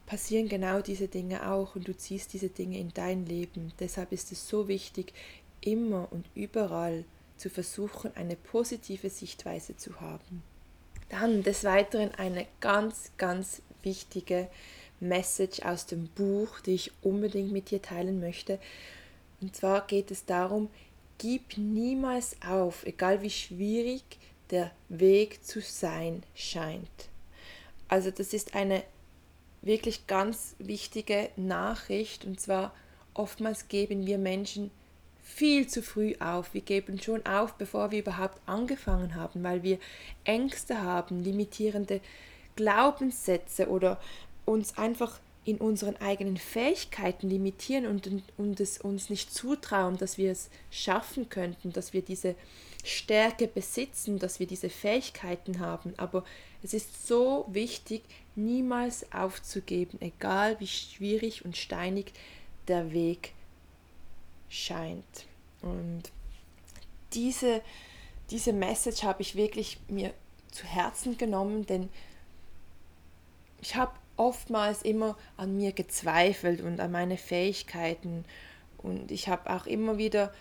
passieren 0.06 0.48
genau 0.50 0.82
diese 0.82 1.08
Dinge 1.08 1.52
auch 1.52 1.75
und 1.75 1.88
du 1.88 1.98
ziehst 1.98 2.34
diese 2.34 2.50
Dinge 2.50 2.78
in 2.78 2.94
dein 2.94 3.25
Leben. 3.25 3.74
Deshalb 3.80 4.12
ist 4.12 4.32
es 4.32 4.48
so 4.48 4.68
wichtig, 4.68 5.14
immer 5.62 6.08
und 6.12 6.25
überall 6.36 7.06
zu 7.38 7.50
versuchen, 7.50 8.16
eine 8.16 8.36
positive 8.36 9.10
Sichtweise 9.10 9.75
zu 9.78 10.00
haben. 10.00 10.44
Dann 11.10 11.44
des 11.44 11.64
Weiteren 11.64 12.14
eine 12.16 12.48
ganz, 12.60 13.12
ganz 13.18 13.62
wichtige 13.86 14.48
Message 15.00 15.62
aus 15.62 15.86
dem 15.86 16.08
Buch, 16.08 16.60
die 16.62 16.75
ich 16.75 16.92
unbedingt 17.01 17.51
mit 17.51 17.72
dir 17.72 17.82
teilen 17.82 18.20
möchte. 18.20 18.60
Und 19.42 19.56
zwar 19.56 19.86
geht 19.88 20.12
es 20.12 20.25
darum, 20.25 20.70
gib 21.18 21.58
niemals 21.58 22.36
auf, 22.46 22.86
egal 22.86 23.22
wie 23.22 23.30
schwierig 23.30 24.04
der 24.51 24.72
Weg 24.89 25.44
zu 25.44 25.62
sein 25.62 26.24
scheint. 26.34 27.10
Also 27.88 28.12
das 28.12 28.34
ist 28.34 28.56
eine 28.56 28.84
wirklich 29.62 30.08
ganz 30.08 30.56
wichtige 30.60 31.30
Nachricht 31.36 32.25
und 32.25 32.39
zwar 32.39 32.74
oftmals 33.13 33.68
geben 33.68 34.06
wir 34.06 34.18
Menschen 34.18 34.72
viel 35.24 35.68
zu 35.68 35.82
früh 35.82 36.15
auf. 36.20 36.54
Wir 36.54 36.62
geben 36.62 37.01
schon 37.01 37.25
auf, 37.25 37.56
bevor 37.56 37.92
wir 37.92 38.00
überhaupt 38.00 38.39
angefangen 38.46 39.15
haben, 39.15 39.44
weil 39.44 39.63
wir 39.63 39.80
Ängste 40.24 40.82
haben, 40.82 41.24
limitierende 41.24 42.00
Glaubenssätze 42.56 43.70
oder 43.70 44.00
uns 44.46 44.78
einfach 44.78 45.20
in 45.46 45.58
unseren 45.58 45.96
eigenen 45.98 46.38
Fähigkeiten 46.38 47.30
limitieren 47.30 47.86
und, 47.86 48.10
und 48.38 48.60
es 48.60 48.80
uns 48.80 49.10
nicht 49.12 49.32
zutrauen, 49.34 49.98
dass 49.98 50.18
wir 50.18 50.32
es 50.32 50.50
schaffen 50.72 51.30
könnten, 51.30 51.72
dass 51.72 51.94
wir 51.94 52.02
diese 52.02 52.36
Stärke 52.84 53.48
besitzen, 53.48 54.18
dass 54.18 54.40
wir 54.40 54.48
diese 54.48 54.70
Fähigkeiten 54.70 55.60
haben. 55.60 55.94
Aber 55.98 56.24
es 56.64 56.74
ist 56.74 57.08
so 57.08 57.46
wichtig, 57.48 58.02
niemals 58.36 59.12
aufzugeben, 59.14 60.02
egal 60.02 60.60
wie 60.60 60.68
schwierig 60.68 61.46
und 61.46 61.56
steinig 61.56 62.12
der 62.68 62.92
Weg 62.92 63.34
scheint. 64.50 65.28
Und 65.62 66.04
diese, 67.14 67.62
diese 68.32 68.52
Message 68.52 69.04
habe 69.04 69.22
ich 69.22 69.36
wirklich 69.36 69.80
mir 69.88 70.14
zu 70.52 70.66
Herzen 70.66 71.18
genommen, 71.18 71.66
denn 71.66 71.90
ich 73.65 73.75
habe 73.75 73.93
oftmals 74.15 74.84
immer 74.84 75.17
an 75.38 75.57
mir 75.57 75.72
gezweifelt 75.72 76.62
und 76.62 76.79
an 76.79 76.91
meine 76.91 77.17
Fähigkeiten. 77.17 78.24
Und 78.77 79.12
ich 79.12 79.27
habe 79.27 79.50
auch 79.50 79.65
immer 79.65 79.98
wieder 79.98 80.31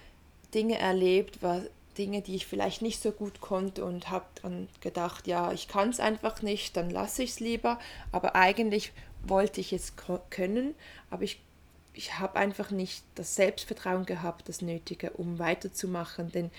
Dinge 0.53 0.79
erlebt, 0.79 1.39
was, 1.41 1.63
Dinge, 1.97 2.21
die 2.21 2.35
ich 2.35 2.47
vielleicht 2.47 2.83
nicht 2.83 3.01
so 3.01 3.13
gut 3.13 3.41
konnte 3.41 3.83
und 3.85 4.11
habe 4.11 4.27
dann 4.43 4.69
gedacht, 4.81 5.27
ja, 5.27 5.53
ich 5.53 5.69
kann 5.69 5.89
es 5.89 6.01
einfach 6.01 6.43
nicht, 6.43 6.77
dann 6.77 6.91
lasse 6.91 7.23
ich 7.23 7.31
es 7.31 7.41
lieber. 7.41 7.79
Aber 8.13 8.37
eigentlich 8.37 8.93
wollte 9.23 9.61
ich 9.61 9.73
es 9.73 9.95
können, 10.29 10.75
aber 11.11 11.23
ich, 11.23 11.41
ich 11.95 12.19
habe 12.19 12.37
einfach 12.37 12.71
nicht 12.73 13.05
das 13.15 13.37
Selbstvertrauen 13.37 14.05
gehabt, 14.05 14.51
das 14.51 14.61
Nötige, 14.61 15.13
um 15.13 15.39
weiterzumachen. 15.39 16.31
Denn 16.31 16.51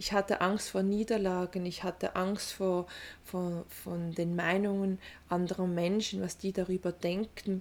ich 0.00 0.14
hatte 0.14 0.40
Angst 0.40 0.70
vor 0.70 0.82
Niederlagen, 0.82 1.66
ich 1.66 1.84
hatte 1.84 2.16
Angst 2.16 2.54
vor, 2.54 2.86
vor 3.22 3.66
von 3.68 4.14
den 4.14 4.34
Meinungen 4.34 4.98
anderer 5.28 5.66
Menschen, 5.66 6.22
was 6.22 6.38
die 6.38 6.54
darüber 6.54 6.90
denken. 6.90 7.60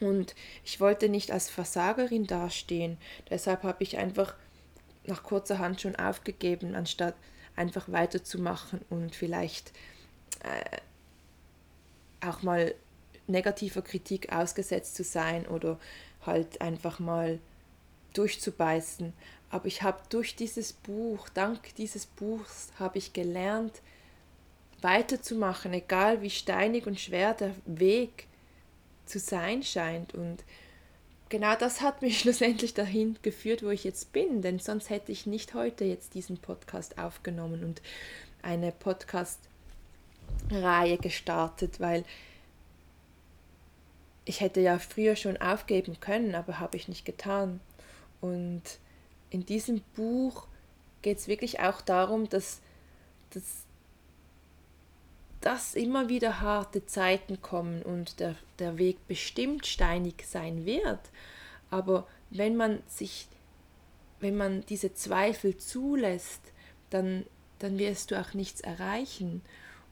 Und 0.00 0.34
ich 0.64 0.80
wollte 0.80 1.08
nicht 1.08 1.30
als 1.30 1.48
Versagerin 1.48 2.26
dastehen. 2.26 2.98
Deshalb 3.30 3.62
habe 3.62 3.84
ich 3.84 3.96
einfach 3.96 4.34
nach 5.06 5.22
kurzer 5.22 5.60
Hand 5.60 5.80
schon 5.80 5.94
aufgegeben, 5.94 6.74
anstatt 6.74 7.14
einfach 7.54 7.88
weiterzumachen 7.92 8.80
und 8.90 9.14
vielleicht 9.14 9.72
äh, 10.42 12.26
auch 12.26 12.42
mal 12.42 12.74
negativer 13.28 13.82
Kritik 13.82 14.32
ausgesetzt 14.32 14.96
zu 14.96 15.04
sein 15.04 15.46
oder 15.46 15.78
halt 16.26 16.60
einfach 16.60 16.98
mal 16.98 17.38
durchzubeißen. 18.14 19.12
Aber 19.50 19.66
ich 19.66 19.82
habe 19.82 20.00
durch 20.10 20.36
dieses 20.36 20.72
Buch, 20.72 21.28
dank 21.30 21.74
dieses 21.76 22.06
Buchs, 22.06 22.68
habe 22.78 22.98
ich 22.98 23.12
gelernt, 23.12 23.80
weiterzumachen, 24.82 25.72
egal 25.72 26.22
wie 26.22 26.30
steinig 26.30 26.86
und 26.86 27.00
schwer 27.00 27.34
der 27.34 27.54
Weg 27.64 28.26
zu 29.06 29.18
sein 29.18 29.62
scheint. 29.62 30.14
Und 30.14 30.44
genau 31.28 31.56
das 31.56 31.80
hat 31.80 32.02
mich 32.02 32.20
schlussendlich 32.24 32.74
dahin 32.74 33.16
geführt, 33.22 33.62
wo 33.62 33.70
ich 33.70 33.84
jetzt 33.84 34.12
bin, 34.12 34.42
denn 34.42 34.58
sonst 34.58 34.90
hätte 34.90 35.12
ich 35.12 35.26
nicht 35.26 35.54
heute 35.54 35.84
jetzt 35.84 36.12
diesen 36.14 36.38
Podcast 36.38 36.98
aufgenommen 36.98 37.64
und 37.64 37.80
eine 38.42 38.70
Podcast-Reihe 38.70 40.98
gestartet, 40.98 41.80
weil 41.80 42.04
ich 44.26 44.42
hätte 44.42 44.60
ja 44.60 44.78
früher 44.78 45.16
schon 45.16 45.38
aufgeben 45.38 46.00
können, 46.00 46.34
aber 46.34 46.60
habe 46.60 46.76
ich 46.76 46.86
nicht 46.86 47.06
getan. 47.06 47.60
Und 48.20 48.62
in 49.30 49.44
diesem 49.44 49.82
Buch 49.94 50.46
geht 51.02 51.18
es 51.18 51.28
wirklich 51.28 51.60
auch 51.60 51.80
darum, 51.80 52.28
dass, 52.28 52.60
dass, 53.30 53.64
dass 55.40 55.74
immer 55.74 56.08
wieder 56.08 56.40
harte 56.40 56.86
Zeiten 56.86 57.40
kommen 57.40 57.82
und 57.82 58.20
der, 58.20 58.34
der 58.58 58.78
Weg 58.78 59.06
bestimmt 59.06 59.66
steinig 59.66 60.24
sein 60.26 60.64
wird. 60.64 61.00
Aber 61.70 62.06
wenn 62.30 62.56
man 62.56 62.82
sich, 62.86 63.28
wenn 64.20 64.36
man 64.36 64.64
diese 64.66 64.94
Zweifel 64.94 65.56
zulässt, 65.56 66.40
dann, 66.90 67.24
dann 67.58 67.78
wirst 67.78 68.10
du 68.10 68.20
auch 68.20 68.34
nichts 68.34 68.60
erreichen. 68.60 69.42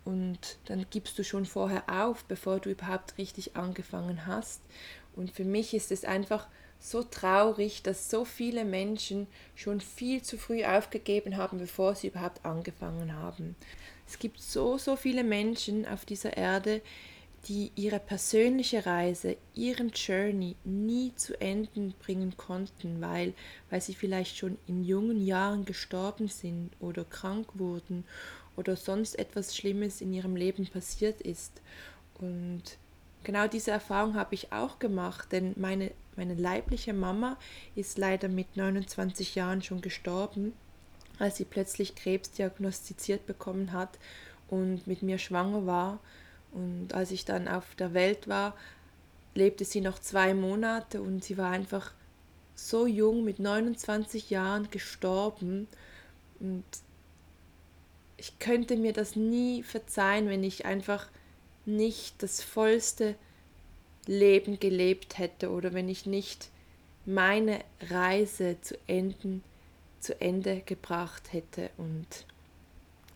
Und 0.05 0.59
dann 0.66 0.87
gibst 0.88 1.18
du 1.18 1.25
schon 1.25 1.46
vorher 1.46 1.85
auf, 1.88 2.25
bevor 2.25 2.61
du 2.61 2.70
überhaupt 2.70 3.18
richtig 3.18 3.57
angefangen 3.57 4.27
hast. 4.27 4.62
Und 5.14 5.33
für 5.33 5.44
mich 5.44 5.75
ist 5.75 5.90
es 5.90 6.05
einfach 6.05 6.46
so 6.87 7.03
traurig, 7.03 7.83
dass 7.83 8.11
so 8.11 8.25
viele 8.25 8.64
Menschen 8.64 9.27
schon 9.57 9.81
viel 9.81 10.22
zu 10.22 10.38
früh 10.38 10.64
aufgegeben 10.64 11.37
haben, 11.37 11.59
bevor 11.59 11.96
sie 11.96 12.09
überhaupt 12.09 12.44
angefangen 12.44 13.12
haben. 13.12 13.57
Es 14.07 14.20
gibt 14.20 14.40
so, 14.40 14.79
so 14.79 14.94
viele 14.94 15.25
Menschen 15.25 15.85
auf 15.85 16.05
dieser 16.05 16.37
Erde, 16.37 16.81
die 17.49 17.72
ihre 17.75 17.99
persönliche 17.99 18.87
Reise, 18.87 19.37
ihren 19.55 19.90
Journey 19.90 20.55
nie 20.64 21.12
zu 21.16 21.40
Ende 21.40 21.92
bringen 21.99 22.37
konnten, 22.37 23.01
weil, 23.01 23.35
weil 23.68 23.81
sie 23.81 23.94
vielleicht 23.94 24.37
schon 24.37 24.57
in 24.68 24.85
jungen 24.85 25.25
Jahren 25.25 25.64
gestorben 25.64 26.29
sind 26.29 26.70
oder 26.79 27.05
krank 27.05 27.49
wurden 27.55 28.05
oder 28.57 28.77
sonst 28.77 29.18
etwas 29.18 29.57
Schlimmes 29.57 30.01
in 30.01 30.12
ihrem 30.12 30.37
Leben 30.37 30.66
passiert 30.66 31.20
ist. 31.20 31.61
Und 32.20 32.62
genau 33.25 33.49
diese 33.49 33.72
Erfahrung 33.72 34.14
habe 34.14 34.37
ich 34.37 34.53
auch 34.53 34.79
gemacht, 34.79 35.33
denn 35.33 35.53
meine 35.57 35.90
meine 36.16 36.35
leibliche 36.35 36.92
Mama 36.92 37.37
ist 37.74 37.98
leider 37.98 38.29
mit 38.29 38.57
29 38.57 39.35
Jahren 39.35 39.62
schon 39.62 39.81
gestorben, 39.81 40.52
als 41.18 41.37
sie 41.37 41.44
plötzlich 41.44 41.94
Krebs 41.94 42.31
diagnostiziert 42.33 43.26
bekommen 43.26 43.72
hat 43.72 43.98
und 44.48 44.87
mit 44.87 45.02
mir 45.02 45.18
schwanger 45.18 45.66
war. 45.66 46.00
Und 46.52 46.94
als 46.94 47.11
ich 47.11 47.24
dann 47.24 47.48
auf 47.48 47.74
der 47.74 47.92
Welt 47.94 48.29
war, 48.29 48.57
lebte 49.35 49.64
sie 49.64 49.81
noch 49.81 49.98
zwei 49.98 50.35
Monate 50.35 51.02
und 51.02 51.22
sie 51.22 51.37
war 51.37 51.50
einfach 51.50 51.92
so 52.55 52.87
jung, 52.87 53.24
mit 53.24 53.38
29 53.38 54.31
Jahren 54.31 54.70
gestorben. 54.70 55.68
Und 56.40 56.64
ich 58.16 58.38
könnte 58.38 58.76
mir 58.76 58.92
das 58.92 59.16
nie 59.16 59.62
verzeihen, 59.62 60.29
wenn 60.29 60.42
ich 60.42 60.64
einfach 60.64 61.09
nicht 61.66 62.22
das 62.22 62.42
vollste 62.42 63.16
Leben 64.07 64.59
gelebt 64.59 65.19
hätte 65.19 65.51
oder 65.51 65.73
wenn 65.75 65.88
ich 65.88 66.07
nicht 66.07 66.49
meine 67.05 67.61
Reise 67.88 68.57
zu, 68.61 68.77
enden, 68.87 69.42
zu 70.01 70.21
Ende 70.21 70.62
gebracht 70.64 71.33
hätte. 71.33 71.71
Und 71.77 72.07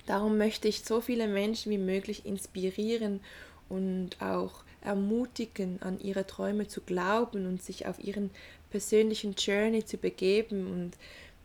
darum 0.07 0.39
möchte 0.39 0.69
ich 0.69 0.85
so 0.85 1.01
viele 1.01 1.29
Menschen 1.29 1.71
wie 1.73 1.79
möglich 1.79 2.27
inspirieren 2.27 3.21
und 3.69 4.21
auch 4.21 4.63
ermutigen, 4.83 5.81
an 5.83 6.01
ihre 6.01 6.27
Träume 6.27 6.69
zu 6.69 6.81
glauben 6.81 7.47
und 7.47 7.63
sich 7.63 7.87
auf 7.87 8.03
ihren 8.03 8.31
persönlichen 8.71 9.35
Journey 9.35 9.85
zu 9.85 9.97
begeben 9.97 10.67
und 10.73 10.93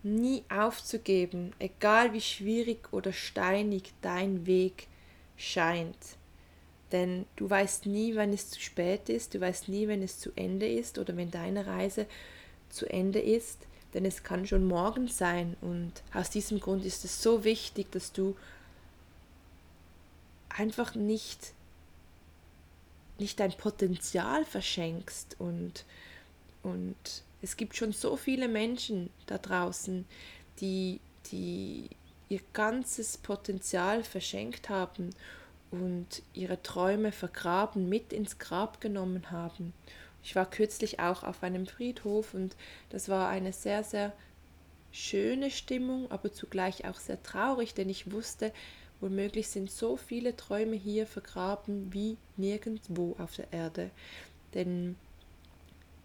nie 0.04 0.44
aufzugeben, 0.50 1.52
egal 1.60 2.14
wie 2.14 2.22
schwierig 2.22 2.94
oder 2.94 3.12
steinig 3.12 3.92
dein 4.02 4.46
Weg 4.46 4.88
scheint. 5.36 5.98
Denn 6.96 7.26
du 7.36 7.50
weißt 7.50 7.88
nie, 7.88 8.16
wann 8.16 8.32
es 8.32 8.50
zu 8.52 8.62
spät 8.62 9.10
ist, 9.10 9.34
du 9.34 9.42
weißt 9.42 9.68
nie, 9.68 9.90
wenn 9.90 10.02
es 10.02 10.18
zu 10.18 10.32
Ende 10.38 10.66
ist 10.66 10.98
oder 10.98 11.18
wenn 11.18 11.30
deine 11.30 11.68
Reise 11.68 12.08
zu 12.70 12.86
Ende 12.86 13.20
ist, 13.20 13.60
denn 13.94 14.06
es 14.06 14.24
kann 14.24 14.48
schon 14.48 14.66
morgen 14.66 15.10
sein. 15.10 15.58
Und 15.60 15.92
aus 16.14 16.30
diesem 16.30 16.62
Grund 16.62 16.86
ist 16.86 17.04
es 17.04 17.22
so 17.22 17.44
wichtig, 17.44 17.92
dass 17.92 18.14
du 18.14 18.38
einfach 20.48 20.96
nicht, 20.96 21.52
nicht 23.20 23.42
dein 23.42 23.52
Potenzial 23.52 24.46
verschenkst. 24.46 25.36
Und, 25.38 25.84
und 26.64 26.96
es 27.42 27.58
gibt 27.58 27.76
schon 27.76 27.92
so 27.92 28.16
viele 28.16 28.48
Menschen 28.48 29.10
da 29.26 29.38
draußen, 29.38 30.06
die, 30.62 31.02
die 31.30 31.90
ihr 32.30 32.40
ganzes 32.54 33.18
Potenzial 33.18 34.02
verschenkt 34.02 34.70
haben 34.70 35.10
und 35.82 36.22
ihre 36.34 36.62
Träume 36.62 37.12
vergraben, 37.12 37.90
mit 37.90 38.14
ins 38.14 38.40
Grab 38.40 38.82
genommen 38.82 39.32
haben. 39.32 39.74
Ich 40.24 40.36
war 40.36 40.50
kürzlich 40.50 41.00
auch 41.00 41.24
auf 41.24 41.44
einem 41.44 41.68
Friedhof 41.68 42.34
und 42.34 42.56
das 42.90 43.10
war 43.10 43.30
eine 43.30 43.54
sehr, 43.54 43.84
sehr 43.84 44.12
schöne 44.92 45.52
Stimmung, 45.52 46.10
aber 46.10 46.32
zugleich 46.32 46.86
auch 46.86 46.98
sehr 47.00 47.22
traurig, 47.22 47.74
denn 47.74 47.90
ich 47.90 48.12
wusste, 48.12 48.52
womöglich 49.02 49.50
sind 49.50 49.70
so 49.70 49.98
viele 49.98 50.36
Träume 50.36 50.76
hier 50.76 51.06
vergraben 51.06 51.94
wie 51.94 52.18
nirgendwo 52.38 53.16
auf 53.20 53.36
der 53.36 53.52
Erde. 53.52 53.92
Denn 54.54 54.96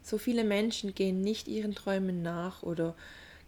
so 0.03 0.17
viele 0.17 0.43
Menschen 0.43 0.93
gehen 0.93 1.21
nicht 1.21 1.47
ihren 1.47 1.73
Träumen 1.73 2.21
nach 2.21 2.63
oder 2.63 2.95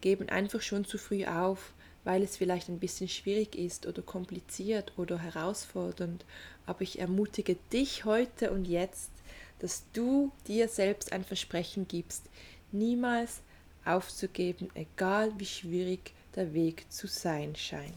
geben 0.02 0.30
einfach 0.30 0.62
schon 0.62 0.86
zu 0.86 0.98
früh 0.98 1.26
auf, 1.26 1.74
weil 2.04 2.24
es 2.24 2.38
vielleicht 2.38 2.70
ein 2.70 2.80
bisschen 2.80 3.08
schwierig 3.08 3.56
ist 3.56 3.86
oder 3.86 4.02
kompliziert 4.02 4.94
oder 4.98 5.20
herausfordernd. 5.20 6.26
Aber 6.66 6.82
ich 6.82 7.00
ermutige 7.00 7.56
dich 7.72 8.06
heute 8.06 8.52
und 8.52 8.66
jetzt, 8.66 9.12
dass 9.60 9.84
du 9.94 10.32
dir 10.48 10.68
selbst 10.68 11.14
ein 11.14 11.24
Versprechen 11.24 11.88
gibst, 11.88 12.24
niemals 12.72 13.42
aufzugeben, 13.86 14.70
egal 14.76 15.32
wie 15.38 15.46
schwierig 15.46 16.14
der 16.36 16.54
Weg 16.54 16.92
zu 16.92 17.08
sein 17.08 17.56
scheint. 17.56 17.94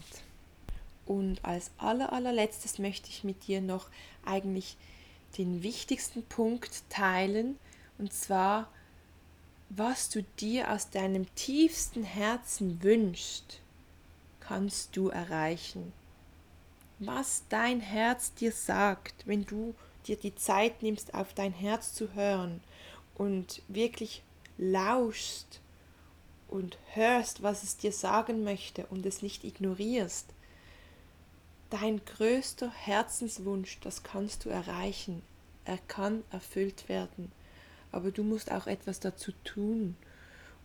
Und 1.05 1.43
als 1.43 1.71
aller, 1.77 2.11
allerletztes 2.11 2.79
möchte 2.79 3.09
ich 3.09 3.23
mit 3.23 3.47
dir 3.47 3.61
noch 3.61 3.89
eigentlich 4.25 4.77
den 5.37 5.63
wichtigsten 5.63 6.23
Punkt 6.23 6.83
teilen, 6.89 7.57
und 7.97 8.13
zwar, 8.13 8.69
was 9.69 10.09
du 10.09 10.23
dir 10.39 10.71
aus 10.71 10.89
deinem 10.89 11.33
tiefsten 11.35 12.03
Herzen 12.03 12.83
wünschst 12.83 13.59
kannst 14.47 14.95
du 14.95 15.09
erreichen. 15.09 15.91
Was 16.99 17.43
dein 17.49 17.79
Herz 17.79 18.33
dir 18.33 18.51
sagt, 18.51 19.27
wenn 19.27 19.45
du 19.45 19.75
dir 20.05 20.15
die 20.15 20.35
Zeit 20.35 20.81
nimmst, 20.81 21.13
auf 21.13 21.33
dein 21.33 21.51
Herz 21.51 21.93
zu 21.93 22.13
hören 22.13 22.61
und 23.15 23.61
wirklich 23.67 24.23
lauschst 24.57 25.59
und 26.47 26.77
hörst, 26.93 27.43
was 27.43 27.63
es 27.63 27.77
dir 27.77 27.91
sagen 27.91 28.43
möchte 28.43 28.85
und 28.87 29.05
es 29.05 29.21
nicht 29.21 29.43
ignorierst. 29.43 30.27
Dein 31.69 32.03
größter 32.05 32.71
Herzenswunsch, 32.71 33.79
das 33.81 34.03
kannst 34.03 34.45
du 34.45 34.49
erreichen. 34.49 35.21
Er 35.65 35.77
kann 35.89 36.23
erfüllt 36.31 36.87
werden. 36.87 37.33
Aber 37.91 38.11
du 38.11 38.23
musst 38.23 38.51
auch 38.51 38.67
etwas 38.67 39.01
dazu 39.01 39.33
tun. 39.43 39.97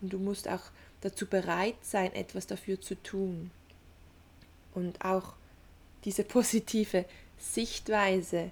Und 0.00 0.12
du 0.12 0.18
musst 0.18 0.48
auch 0.48 0.62
dazu 1.00 1.26
bereit 1.26 1.76
sein, 1.82 2.12
etwas 2.12 2.46
dafür 2.46 2.80
zu 2.80 2.94
tun 3.02 3.50
und 4.74 5.04
auch 5.04 5.34
diese 6.04 6.24
positive 6.24 7.04
Sichtweise 7.38 8.50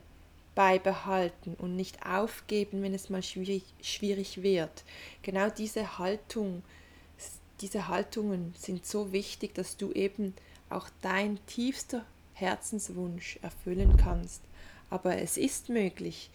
beibehalten 0.54 1.54
und 1.58 1.76
nicht 1.76 2.04
aufgeben, 2.04 2.82
wenn 2.82 2.94
es 2.94 3.08
mal 3.08 3.22
schwierig, 3.22 3.62
schwierig 3.82 4.42
wird. 4.42 4.84
Genau 5.22 5.48
diese 5.48 5.98
Haltung, 5.98 6.62
diese 7.60 7.88
Haltungen 7.88 8.54
sind 8.58 8.86
so 8.86 9.12
wichtig, 9.12 9.54
dass 9.54 9.76
du 9.76 9.92
eben 9.92 10.34
auch 10.68 10.88
dein 11.02 11.38
tiefster 11.46 12.04
Herzenswunsch 12.34 13.38
erfüllen 13.42 13.96
kannst. 13.96 14.42
Aber 14.88 15.18
es 15.18 15.36
ist 15.36 15.68
möglich, 15.68 16.30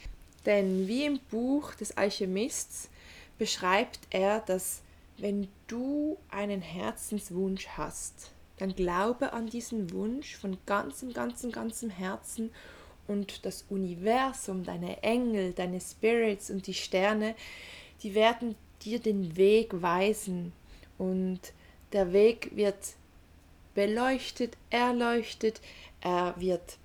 denn 0.46 0.88
wie 0.88 1.06
im 1.06 1.20
Buch 1.32 1.74
des 1.76 1.98
Alchemists 1.98 2.90
beschreibt 3.38 4.00
er, 4.12 4.40
dass 4.40 4.82
wenn 5.18 5.48
du 5.68 6.18
einen 6.30 6.62
Herzenswunsch 6.62 7.68
hast, 7.70 8.32
dann 8.58 8.76
glaube 8.76 9.34
an 9.34 9.48
diesen 9.48 9.92
Wunsch 9.92 10.36
von 10.36 10.58
ganzem, 10.66 11.14
ganzem, 11.14 11.52
ganzem 11.52 11.90
Herzen 11.90 12.52
und 13.08 13.46
das 13.46 13.66
Universum, 13.70 14.64
deine 14.64 15.04
Engel, 15.04 15.54
deine 15.54 15.80
Spirits 15.82 16.50
und 16.50 16.68
die 16.68 16.74
Sterne, 16.74 17.36
die 18.02 18.16
werden 18.16 18.56
dir 18.82 19.00
den 19.00 19.36
Weg 19.36 19.82
weisen. 19.82 20.54
Und 20.98 21.40
der 21.92 22.14
Weg 22.14 22.56
wird 22.56 22.96
beleuchtet, 23.74 24.58
erleuchtet, 24.70 25.62
er 26.02 26.34
wird, 26.38 26.78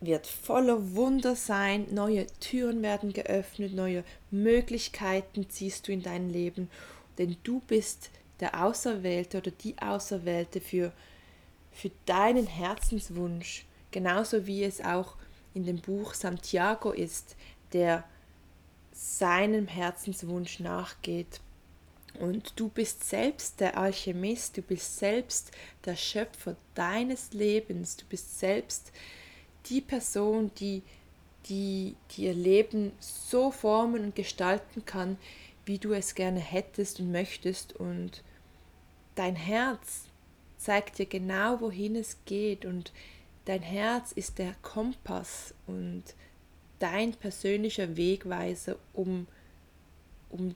wird 0.00 0.26
voller 0.26 0.94
Wunder 0.94 1.34
sein, 1.34 1.86
neue 1.90 2.26
Türen 2.40 2.82
werden 2.82 3.12
geöffnet, 3.12 3.74
neue 3.74 4.04
Möglichkeiten 4.30 5.48
ziehst 5.48 5.88
du 5.88 5.92
in 5.92 6.02
dein 6.02 6.30
Leben, 6.30 6.70
denn 7.18 7.36
du 7.42 7.60
bist 7.66 8.10
der 8.40 8.62
Auserwählte 8.64 9.38
oder 9.38 9.50
die 9.50 9.78
Auserwählte 9.78 10.60
für, 10.60 10.92
für 11.72 11.90
deinen 12.06 12.46
Herzenswunsch, 12.46 13.66
genauso 13.90 14.46
wie 14.46 14.64
es 14.64 14.80
auch 14.80 15.16
in 15.54 15.64
dem 15.64 15.80
Buch 15.80 16.14
Santiago 16.14 16.90
ist, 16.90 17.36
der 17.72 18.04
seinem 18.92 19.66
Herzenswunsch 19.66 20.60
nachgeht. 20.60 21.40
Und 22.20 22.52
du 22.56 22.68
bist 22.68 23.04
selbst 23.04 23.60
der 23.60 23.76
Alchemist, 23.76 24.56
du 24.56 24.62
bist 24.62 24.98
selbst 24.98 25.50
der 25.84 25.96
Schöpfer 25.96 26.56
deines 26.74 27.32
Lebens, 27.32 27.96
du 27.96 28.04
bist 28.06 28.38
selbst 28.38 28.92
die 29.66 29.80
Person, 29.80 30.52
die, 30.58 30.82
die, 31.46 31.96
die 32.12 32.24
ihr 32.24 32.34
Leben 32.34 32.92
so 33.00 33.50
formen 33.50 34.04
und 34.04 34.14
gestalten 34.14 34.84
kann, 34.84 35.18
wie 35.66 35.78
du 35.78 35.92
es 35.92 36.14
gerne 36.14 36.40
hättest 36.40 37.00
und 37.00 37.12
möchtest 37.12 37.74
und 37.74 38.22
dein 39.14 39.36
Herz 39.36 40.04
zeigt 40.58 40.98
dir 40.98 41.06
genau, 41.06 41.60
wohin 41.60 41.96
es 41.96 42.18
geht 42.24 42.64
und 42.64 42.92
dein 43.44 43.62
Herz 43.62 44.12
ist 44.12 44.38
der 44.38 44.54
Kompass 44.62 45.54
und 45.66 46.02
dein 46.78 47.12
persönlicher 47.12 47.96
Wegweiser, 47.96 48.76
um, 48.92 49.26
um 50.30 50.54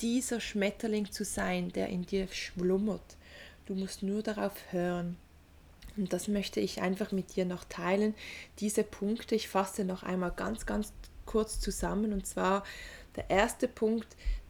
dieser 0.00 0.40
Schmetterling 0.40 1.10
zu 1.10 1.24
sein, 1.24 1.70
der 1.72 1.88
in 1.88 2.04
dir 2.04 2.28
schlummert. 2.28 3.16
Du 3.66 3.74
musst 3.74 4.02
nur 4.02 4.22
darauf 4.22 4.52
hören. 4.70 5.16
Und 5.96 6.12
das 6.12 6.28
möchte 6.28 6.60
ich 6.60 6.82
einfach 6.82 7.10
mit 7.10 7.36
dir 7.36 7.46
noch 7.46 7.64
teilen. 7.64 8.14
Diese 8.60 8.84
Punkte, 8.84 9.34
ich 9.34 9.48
fasse 9.48 9.84
noch 9.84 10.02
einmal 10.02 10.32
ganz, 10.32 10.66
ganz 10.66 10.92
kurz 11.24 11.58
zusammen. 11.58 12.12
Und 12.12 12.26
zwar 12.26 12.64
der 13.16 13.30
erste 13.30 13.66
Punkt, 13.66 14.06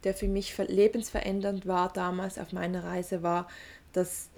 der 0.07 0.15
für 0.15 0.29
mich 0.29 0.57
lebensverändernd 0.57 1.67
war 1.67 1.93
damals 1.93 2.39
auf 2.39 2.53
meiner 2.53 2.85
Reise, 2.85 3.25
war, 3.25 3.49
das 3.93 4.29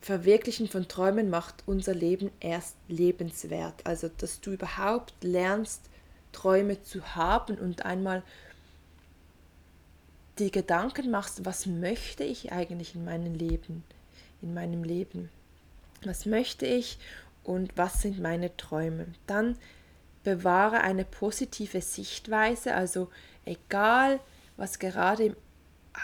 Verwirklichen 0.00 0.66
von 0.66 0.88
Träumen 0.88 1.30
macht 1.30 1.62
unser 1.66 1.94
Leben 1.94 2.32
erst 2.40 2.74
lebenswert. 2.88 3.86
Also, 3.86 4.10
dass 4.18 4.40
du 4.40 4.50
überhaupt 4.50 5.14
lernst, 5.22 5.82
Träume 6.32 6.82
zu 6.82 7.14
haben 7.14 7.56
und 7.56 7.84
einmal 7.84 8.24
die 10.40 10.50
Gedanken 10.50 11.08
machst, 11.12 11.44
was 11.44 11.66
möchte 11.66 12.24
ich 12.24 12.50
eigentlich 12.50 12.96
in 12.96 13.04
meinem 13.04 13.34
Leben, 13.34 13.84
in 14.42 14.54
meinem 14.54 14.82
Leben? 14.82 15.30
Was 16.04 16.26
möchte 16.26 16.66
ich 16.66 16.98
und 17.44 17.76
was 17.76 18.02
sind 18.02 18.18
meine 18.18 18.56
Träume? 18.56 19.06
Dann 19.28 19.56
bewahre 20.24 20.80
eine 20.80 21.04
positive 21.04 21.80
Sichtweise, 21.80 22.74
also 22.74 23.08
egal 23.44 24.18
was 24.58 24.78
gerade 24.78 25.24
im 25.24 25.36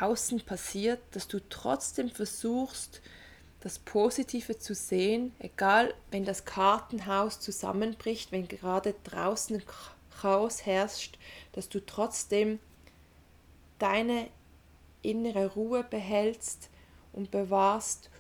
Außen 0.01 0.41
passiert, 0.41 1.01
dass 1.11 1.29
du 1.29 1.41
trotzdem 1.51 2.09
versuchst, 2.09 3.03
das 3.61 3.79
Positive 3.79 4.59
zu 4.59 4.75
sehen, 4.75 5.33
egal 5.39 5.93
wenn 6.11 6.25
das 6.25 6.45
Kartenhaus 6.45 7.41
zusammenbricht, 7.41 8.31
wenn 8.31 8.49
gerade 8.49 8.95
draußen 9.05 9.63
Chaos 10.21 10.65
herrscht, 10.65 11.19
dass 11.53 11.69
du 11.69 11.85
trotzdem 11.85 12.59
deine 13.79 14.29
innere 15.03 15.53
Ruhe 15.55 15.83
behältst 15.83 16.71
und 17.13 17.31
bewahrst 17.31 18.11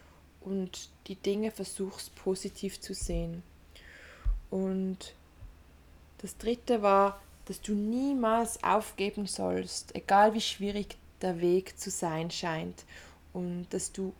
und 0.40 0.90
die 1.07 1.16
Dinge 1.16 1.51
versuchst 1.51 2.14
positiv 2.16 2.81
zu 2.81 2.92
sehen. 2.92 3.42
Und 4.51 5.14
das 6.18 6.37
dritte 6.38 6.83
war, 6.83 7.20
dass 7.47 7.61
du 7.61 7.73
niemals 7.73 8.63
aufgeben 8.63 9.27
sollst, 9.27 9.95
egal 9.95 10.35
wie 10.35 10.41
schwierig 10.41 10.97
der 11.21 11.41
Weg 11.41 11.79
zu 11.79 11.91
sein 11.91 12.31
scheint, 12.31 12.85
und 13.33 13.67
dass 13.71 13.93
du 13.93 14.13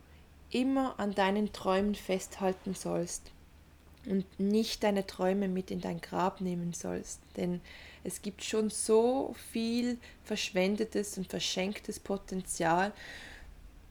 immer 0.51 0.99
an 0.99 1.15
deinen 1.15 1.53
Träumen 1.53 1.95
festhalten 1.95 2.75
sollst 2.75 3.31
und 4.07 4.27
nicht 4.39 4.83
deine 4.83 5.07
Träume 5.07 5.49
mit 5.49 5.71
in 5.71 5.81
dein 5.81 6.01
Grab 6.01 6.41
nehmen 6.41 6.73
sollst, 6.73 7.21
denn 7.37 7.61
es 8.03 8.23
gibt 8.23 8.45
schon 8.45 8.71
so 8.71 9.35
viel 9.51 9.99
verschwendetes 10.25 11.17
und 11.17 11.29
verschenktes 11.29 11.99
Potenzial 11.99 12.93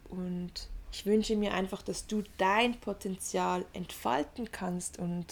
und 0.09 0.69
ich 0.91 1.07
wünsche 1.07 1.35
mir 1.35 1.55
einfach, 1.55 1.81
dass 1.81 2.05
du 2.05 2.23
dein 2.37 2.79
Potenzial 2.79 3.65
entfalten 3.73 4.51
kannst 4.51 4.99
und 4.99 5.25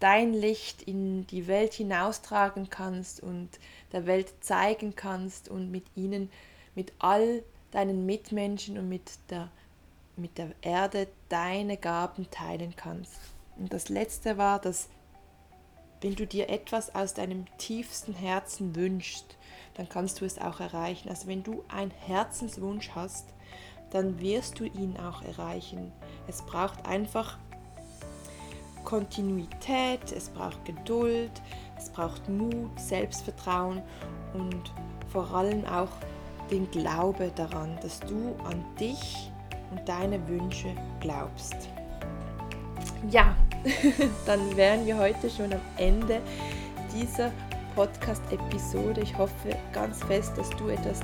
dein 0.00 0.32
Licht 0.32 0.82
in 0.82 1.26
die 1.26 1.46
Welt 1.46 1.74
hinaustragen 1.74 2.70
kannst 2.70 3.22
und 3.22 3.48
der 3.92 4.06
Welt 4.06 4.32
zeigen 4.40 4.94
kannst 4.94 5.48
und 5.48 5.70
mit 5.70 5.84
ihnen, 5.94 6.30
mit 6.74 6.92
all 6.98 7.42
deinen 7.70 8.06
Mitmenschen 8.06 8.78
und 8.78 8.88
mit 8.88 9.10
der 9.30 9.50
mit 10.16 10.38
der 10.38 10.52
Erde 10.62 11.08
deine 11.28 11.76
Gaben 11.76 12.30
teilen 12.30 12.74
kannst. 12.74 13.20
Und 13.58 13.72
das 13.72 13.88
letzte 13.88 14.38
war, 14.38 14.58
dass 14.58 14.88
wenn 16.00 16.14
du 16.14 16.26
dir 16.26 16.48
etwas 16.48 16.94
aus 16.94 17.14
deinem 17.14 17.46
tiefsten 17.58 18.14
Herzen 18.14 18.74
wünschst, 18.76 19.36
dann 19.74 19.88
kannst 19.88 20.20
du 20.20 20.24
es 20.24 20.38
auch 20.38 20.60
erreichen. 20.60 21.08
Also 21.08 21.26
wenn 21.26 21.42
du 21.42 21.64
einen 21.68 21.90
Herzenswunsch 21.90 22.90
hast, 22.94 23.26
dann 23.90 24.20
wirst 24.20 24.58
du 24.58 24.64
ihn 24.64 24.96
auch 24.96 25.22
erreichen. 25.22 25.92
Es 26.26 26.42
braucht 26.42 26.86
einfach 26.86 27.38
Kontinuität, 28.86 30.12
es 30.16 30.30
braucht 30.30 30.64
Geduld, 30.64 31.42
es 31.76 31.90
braucht 31.90 32.26
Mut, 32.28 32.70
Selbstvertrauen 32.80 33.82
und 34.32 34.72
vor 35.12 35.30
allem 35.34 35.64
auch 35.66 35.90
den 36.50 36.70
Glaube 36.70 37.30
daran, 37.34 37.76
dass 37.82 38.00
du 38.00 38.34
an 38.48 38.64
dich 38.78 39.30
und 39.72 39.86
deine 39.86 40.26
Wünsche 40.28 40.68
glaubst. 41.00 41.56
Ja, 43.10 43.36
dann 44.26 44.56
wären 44.56 44.86
wir 44.86 44.96
heute 44.96 45.28
schon 45.28 45.52
am 45.52 45.60
Ende 45.76 46.20
dieser 46.94 47.32
Podcast-Episode. 47.74 49.00
Ich 49.00 49.18
hoffe 49.18 49.56
ganz 49.72 50.02
fest, 50.04 50.32
dass 50.36 50.48
du 50.50 50.68
etwas 50.68 51.00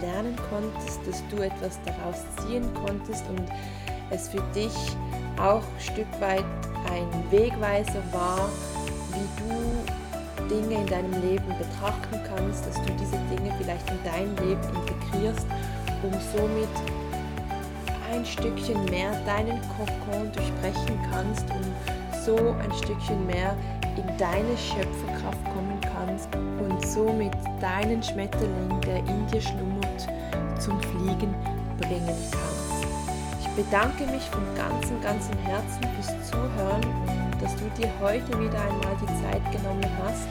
lernen 0.00 0.36
konntest, 0.50 1.00
dass 1.06 1.22
du 1.28 1.36
etwas 1.42 1.78
daraus 1.84 2.24
ziehen 2.44 2.68
konntest 2.74 3.24
und 3.28 3.44
es 4.10 4.28
für 4.28 4.42
dich 4.54 4.74
auch 5.38 5.62
ein 5.62 5.80
Stück 5.80 6.20
weit 6.20 6.44
ein 6.90 7.30
Wegweiser 7.30 8.02
war, 8.12 8.48
wie 9.12 9.42
du 9.42 10.48
Dinge 10.48 10.80
in 10.80 10.86
deinem 10.86 11.12
Leben 11.22 11.48
betrachten 11.58 12.20
kannst, 12.28 12.66
dass 12.66 12.74
du 12.76 12.92
diese 12.98 13.16
Dinge 13.30 13.54
vielleicht 13.58 13.88
in 13.90 13.98
dein 14.04 14.36
Leben 14.46 14.62
integrierst, 14.74 15.46
um 16.02 16.12
somit 16.36 16.68
ein 18.12 18.24
Stückchen 18.26 18.84
mehr 18.86 19.12
deinen 19.24 19.60
Kokon 19.76 20.30
durchbrechen 20.32 20.98
kannst 21.10 21.46
und 21.50 22.22
so 22.24 22.36
ein 22.36 22.72
Stückchen 22.72 23.26
mehr 23.26 23.56
in 23.96 24.16
deine 24.18 24.56
Schöpferkraft 24.56 25.44
kommen 25.44 25.78
kannst 25.80 26.28
und 26.34 26.86
somit 26.86 27.32
deinen 27.60 28.02
Schmetterling, 28.02 28.80
der 28.86 28.98
in 28.98 29.26
dir 29.28 29.40
schlummert, 29.40 30.08
zum 30.58 30.80
Fliegen 30.80 31.34
bringen 31.78 32.06
kannst. 32.30 32.61
Bedanke 33.56 34.06
mich 34.06 34.22
von 34.30 34.42
ganzem, 34.56 35.00
ganzem 35.02 35.36
Herzen 35.40 35.82
fürs 35.94 36.30
Zuhören 36.30 36.82
und 37.06 37.42
dass 37.42 37.54
du 37.56 37.68
dir 37.76 37.90
heute 38.00 38.28
wieder 38.40 38.58
einmal 38.60 38.96
die 39.00 39.06
Zeit 39.20 39.44
genommen 39.52 39.84
hast 40.02 40.26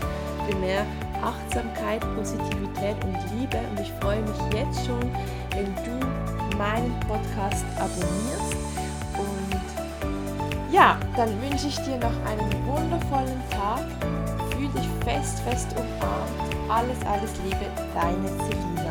für 0.47 0.57
mehr 0.57 0.85
Achtsamkeit, 1.21 2.01
Positivität 2.15 2.95
und 3.03 3.17
Liebe. 3.37 3.59
Und 3.69 3.79
ich 3.79 3.91
freue 4.01 4.21
mich 4.21 4.53
jetzt 4.53 4.85
schon, 4.85 5.01
wenn 5.51 5.73
du 5.85 6.57
meinen 6.57 6.99
Podcast 7.01 7.65
abonnierst. 7.77 8.55
Und 9.17 10.73
ja, 10.73 10.97
dann 11.15 11.29
wünsche 11.41 11.67
ich 11.67 11.75
dir 11.77 11.97
noch 11.97 12.17
einen 12.25 12.65
wundervollen 12.65 13.41
Tag. 13.51 13.85
Fühl 14.51 14.69
dich 14.69 14.89
fest, 15.05 15.41
fest 15.41 15.67
umarmt. 15.75 16.55
Alles, 16.69 16.97
alles 17.05 17.31
Liebe, 17.43 17.67
deine 17.93 18.27
Selina. 18.27 18.90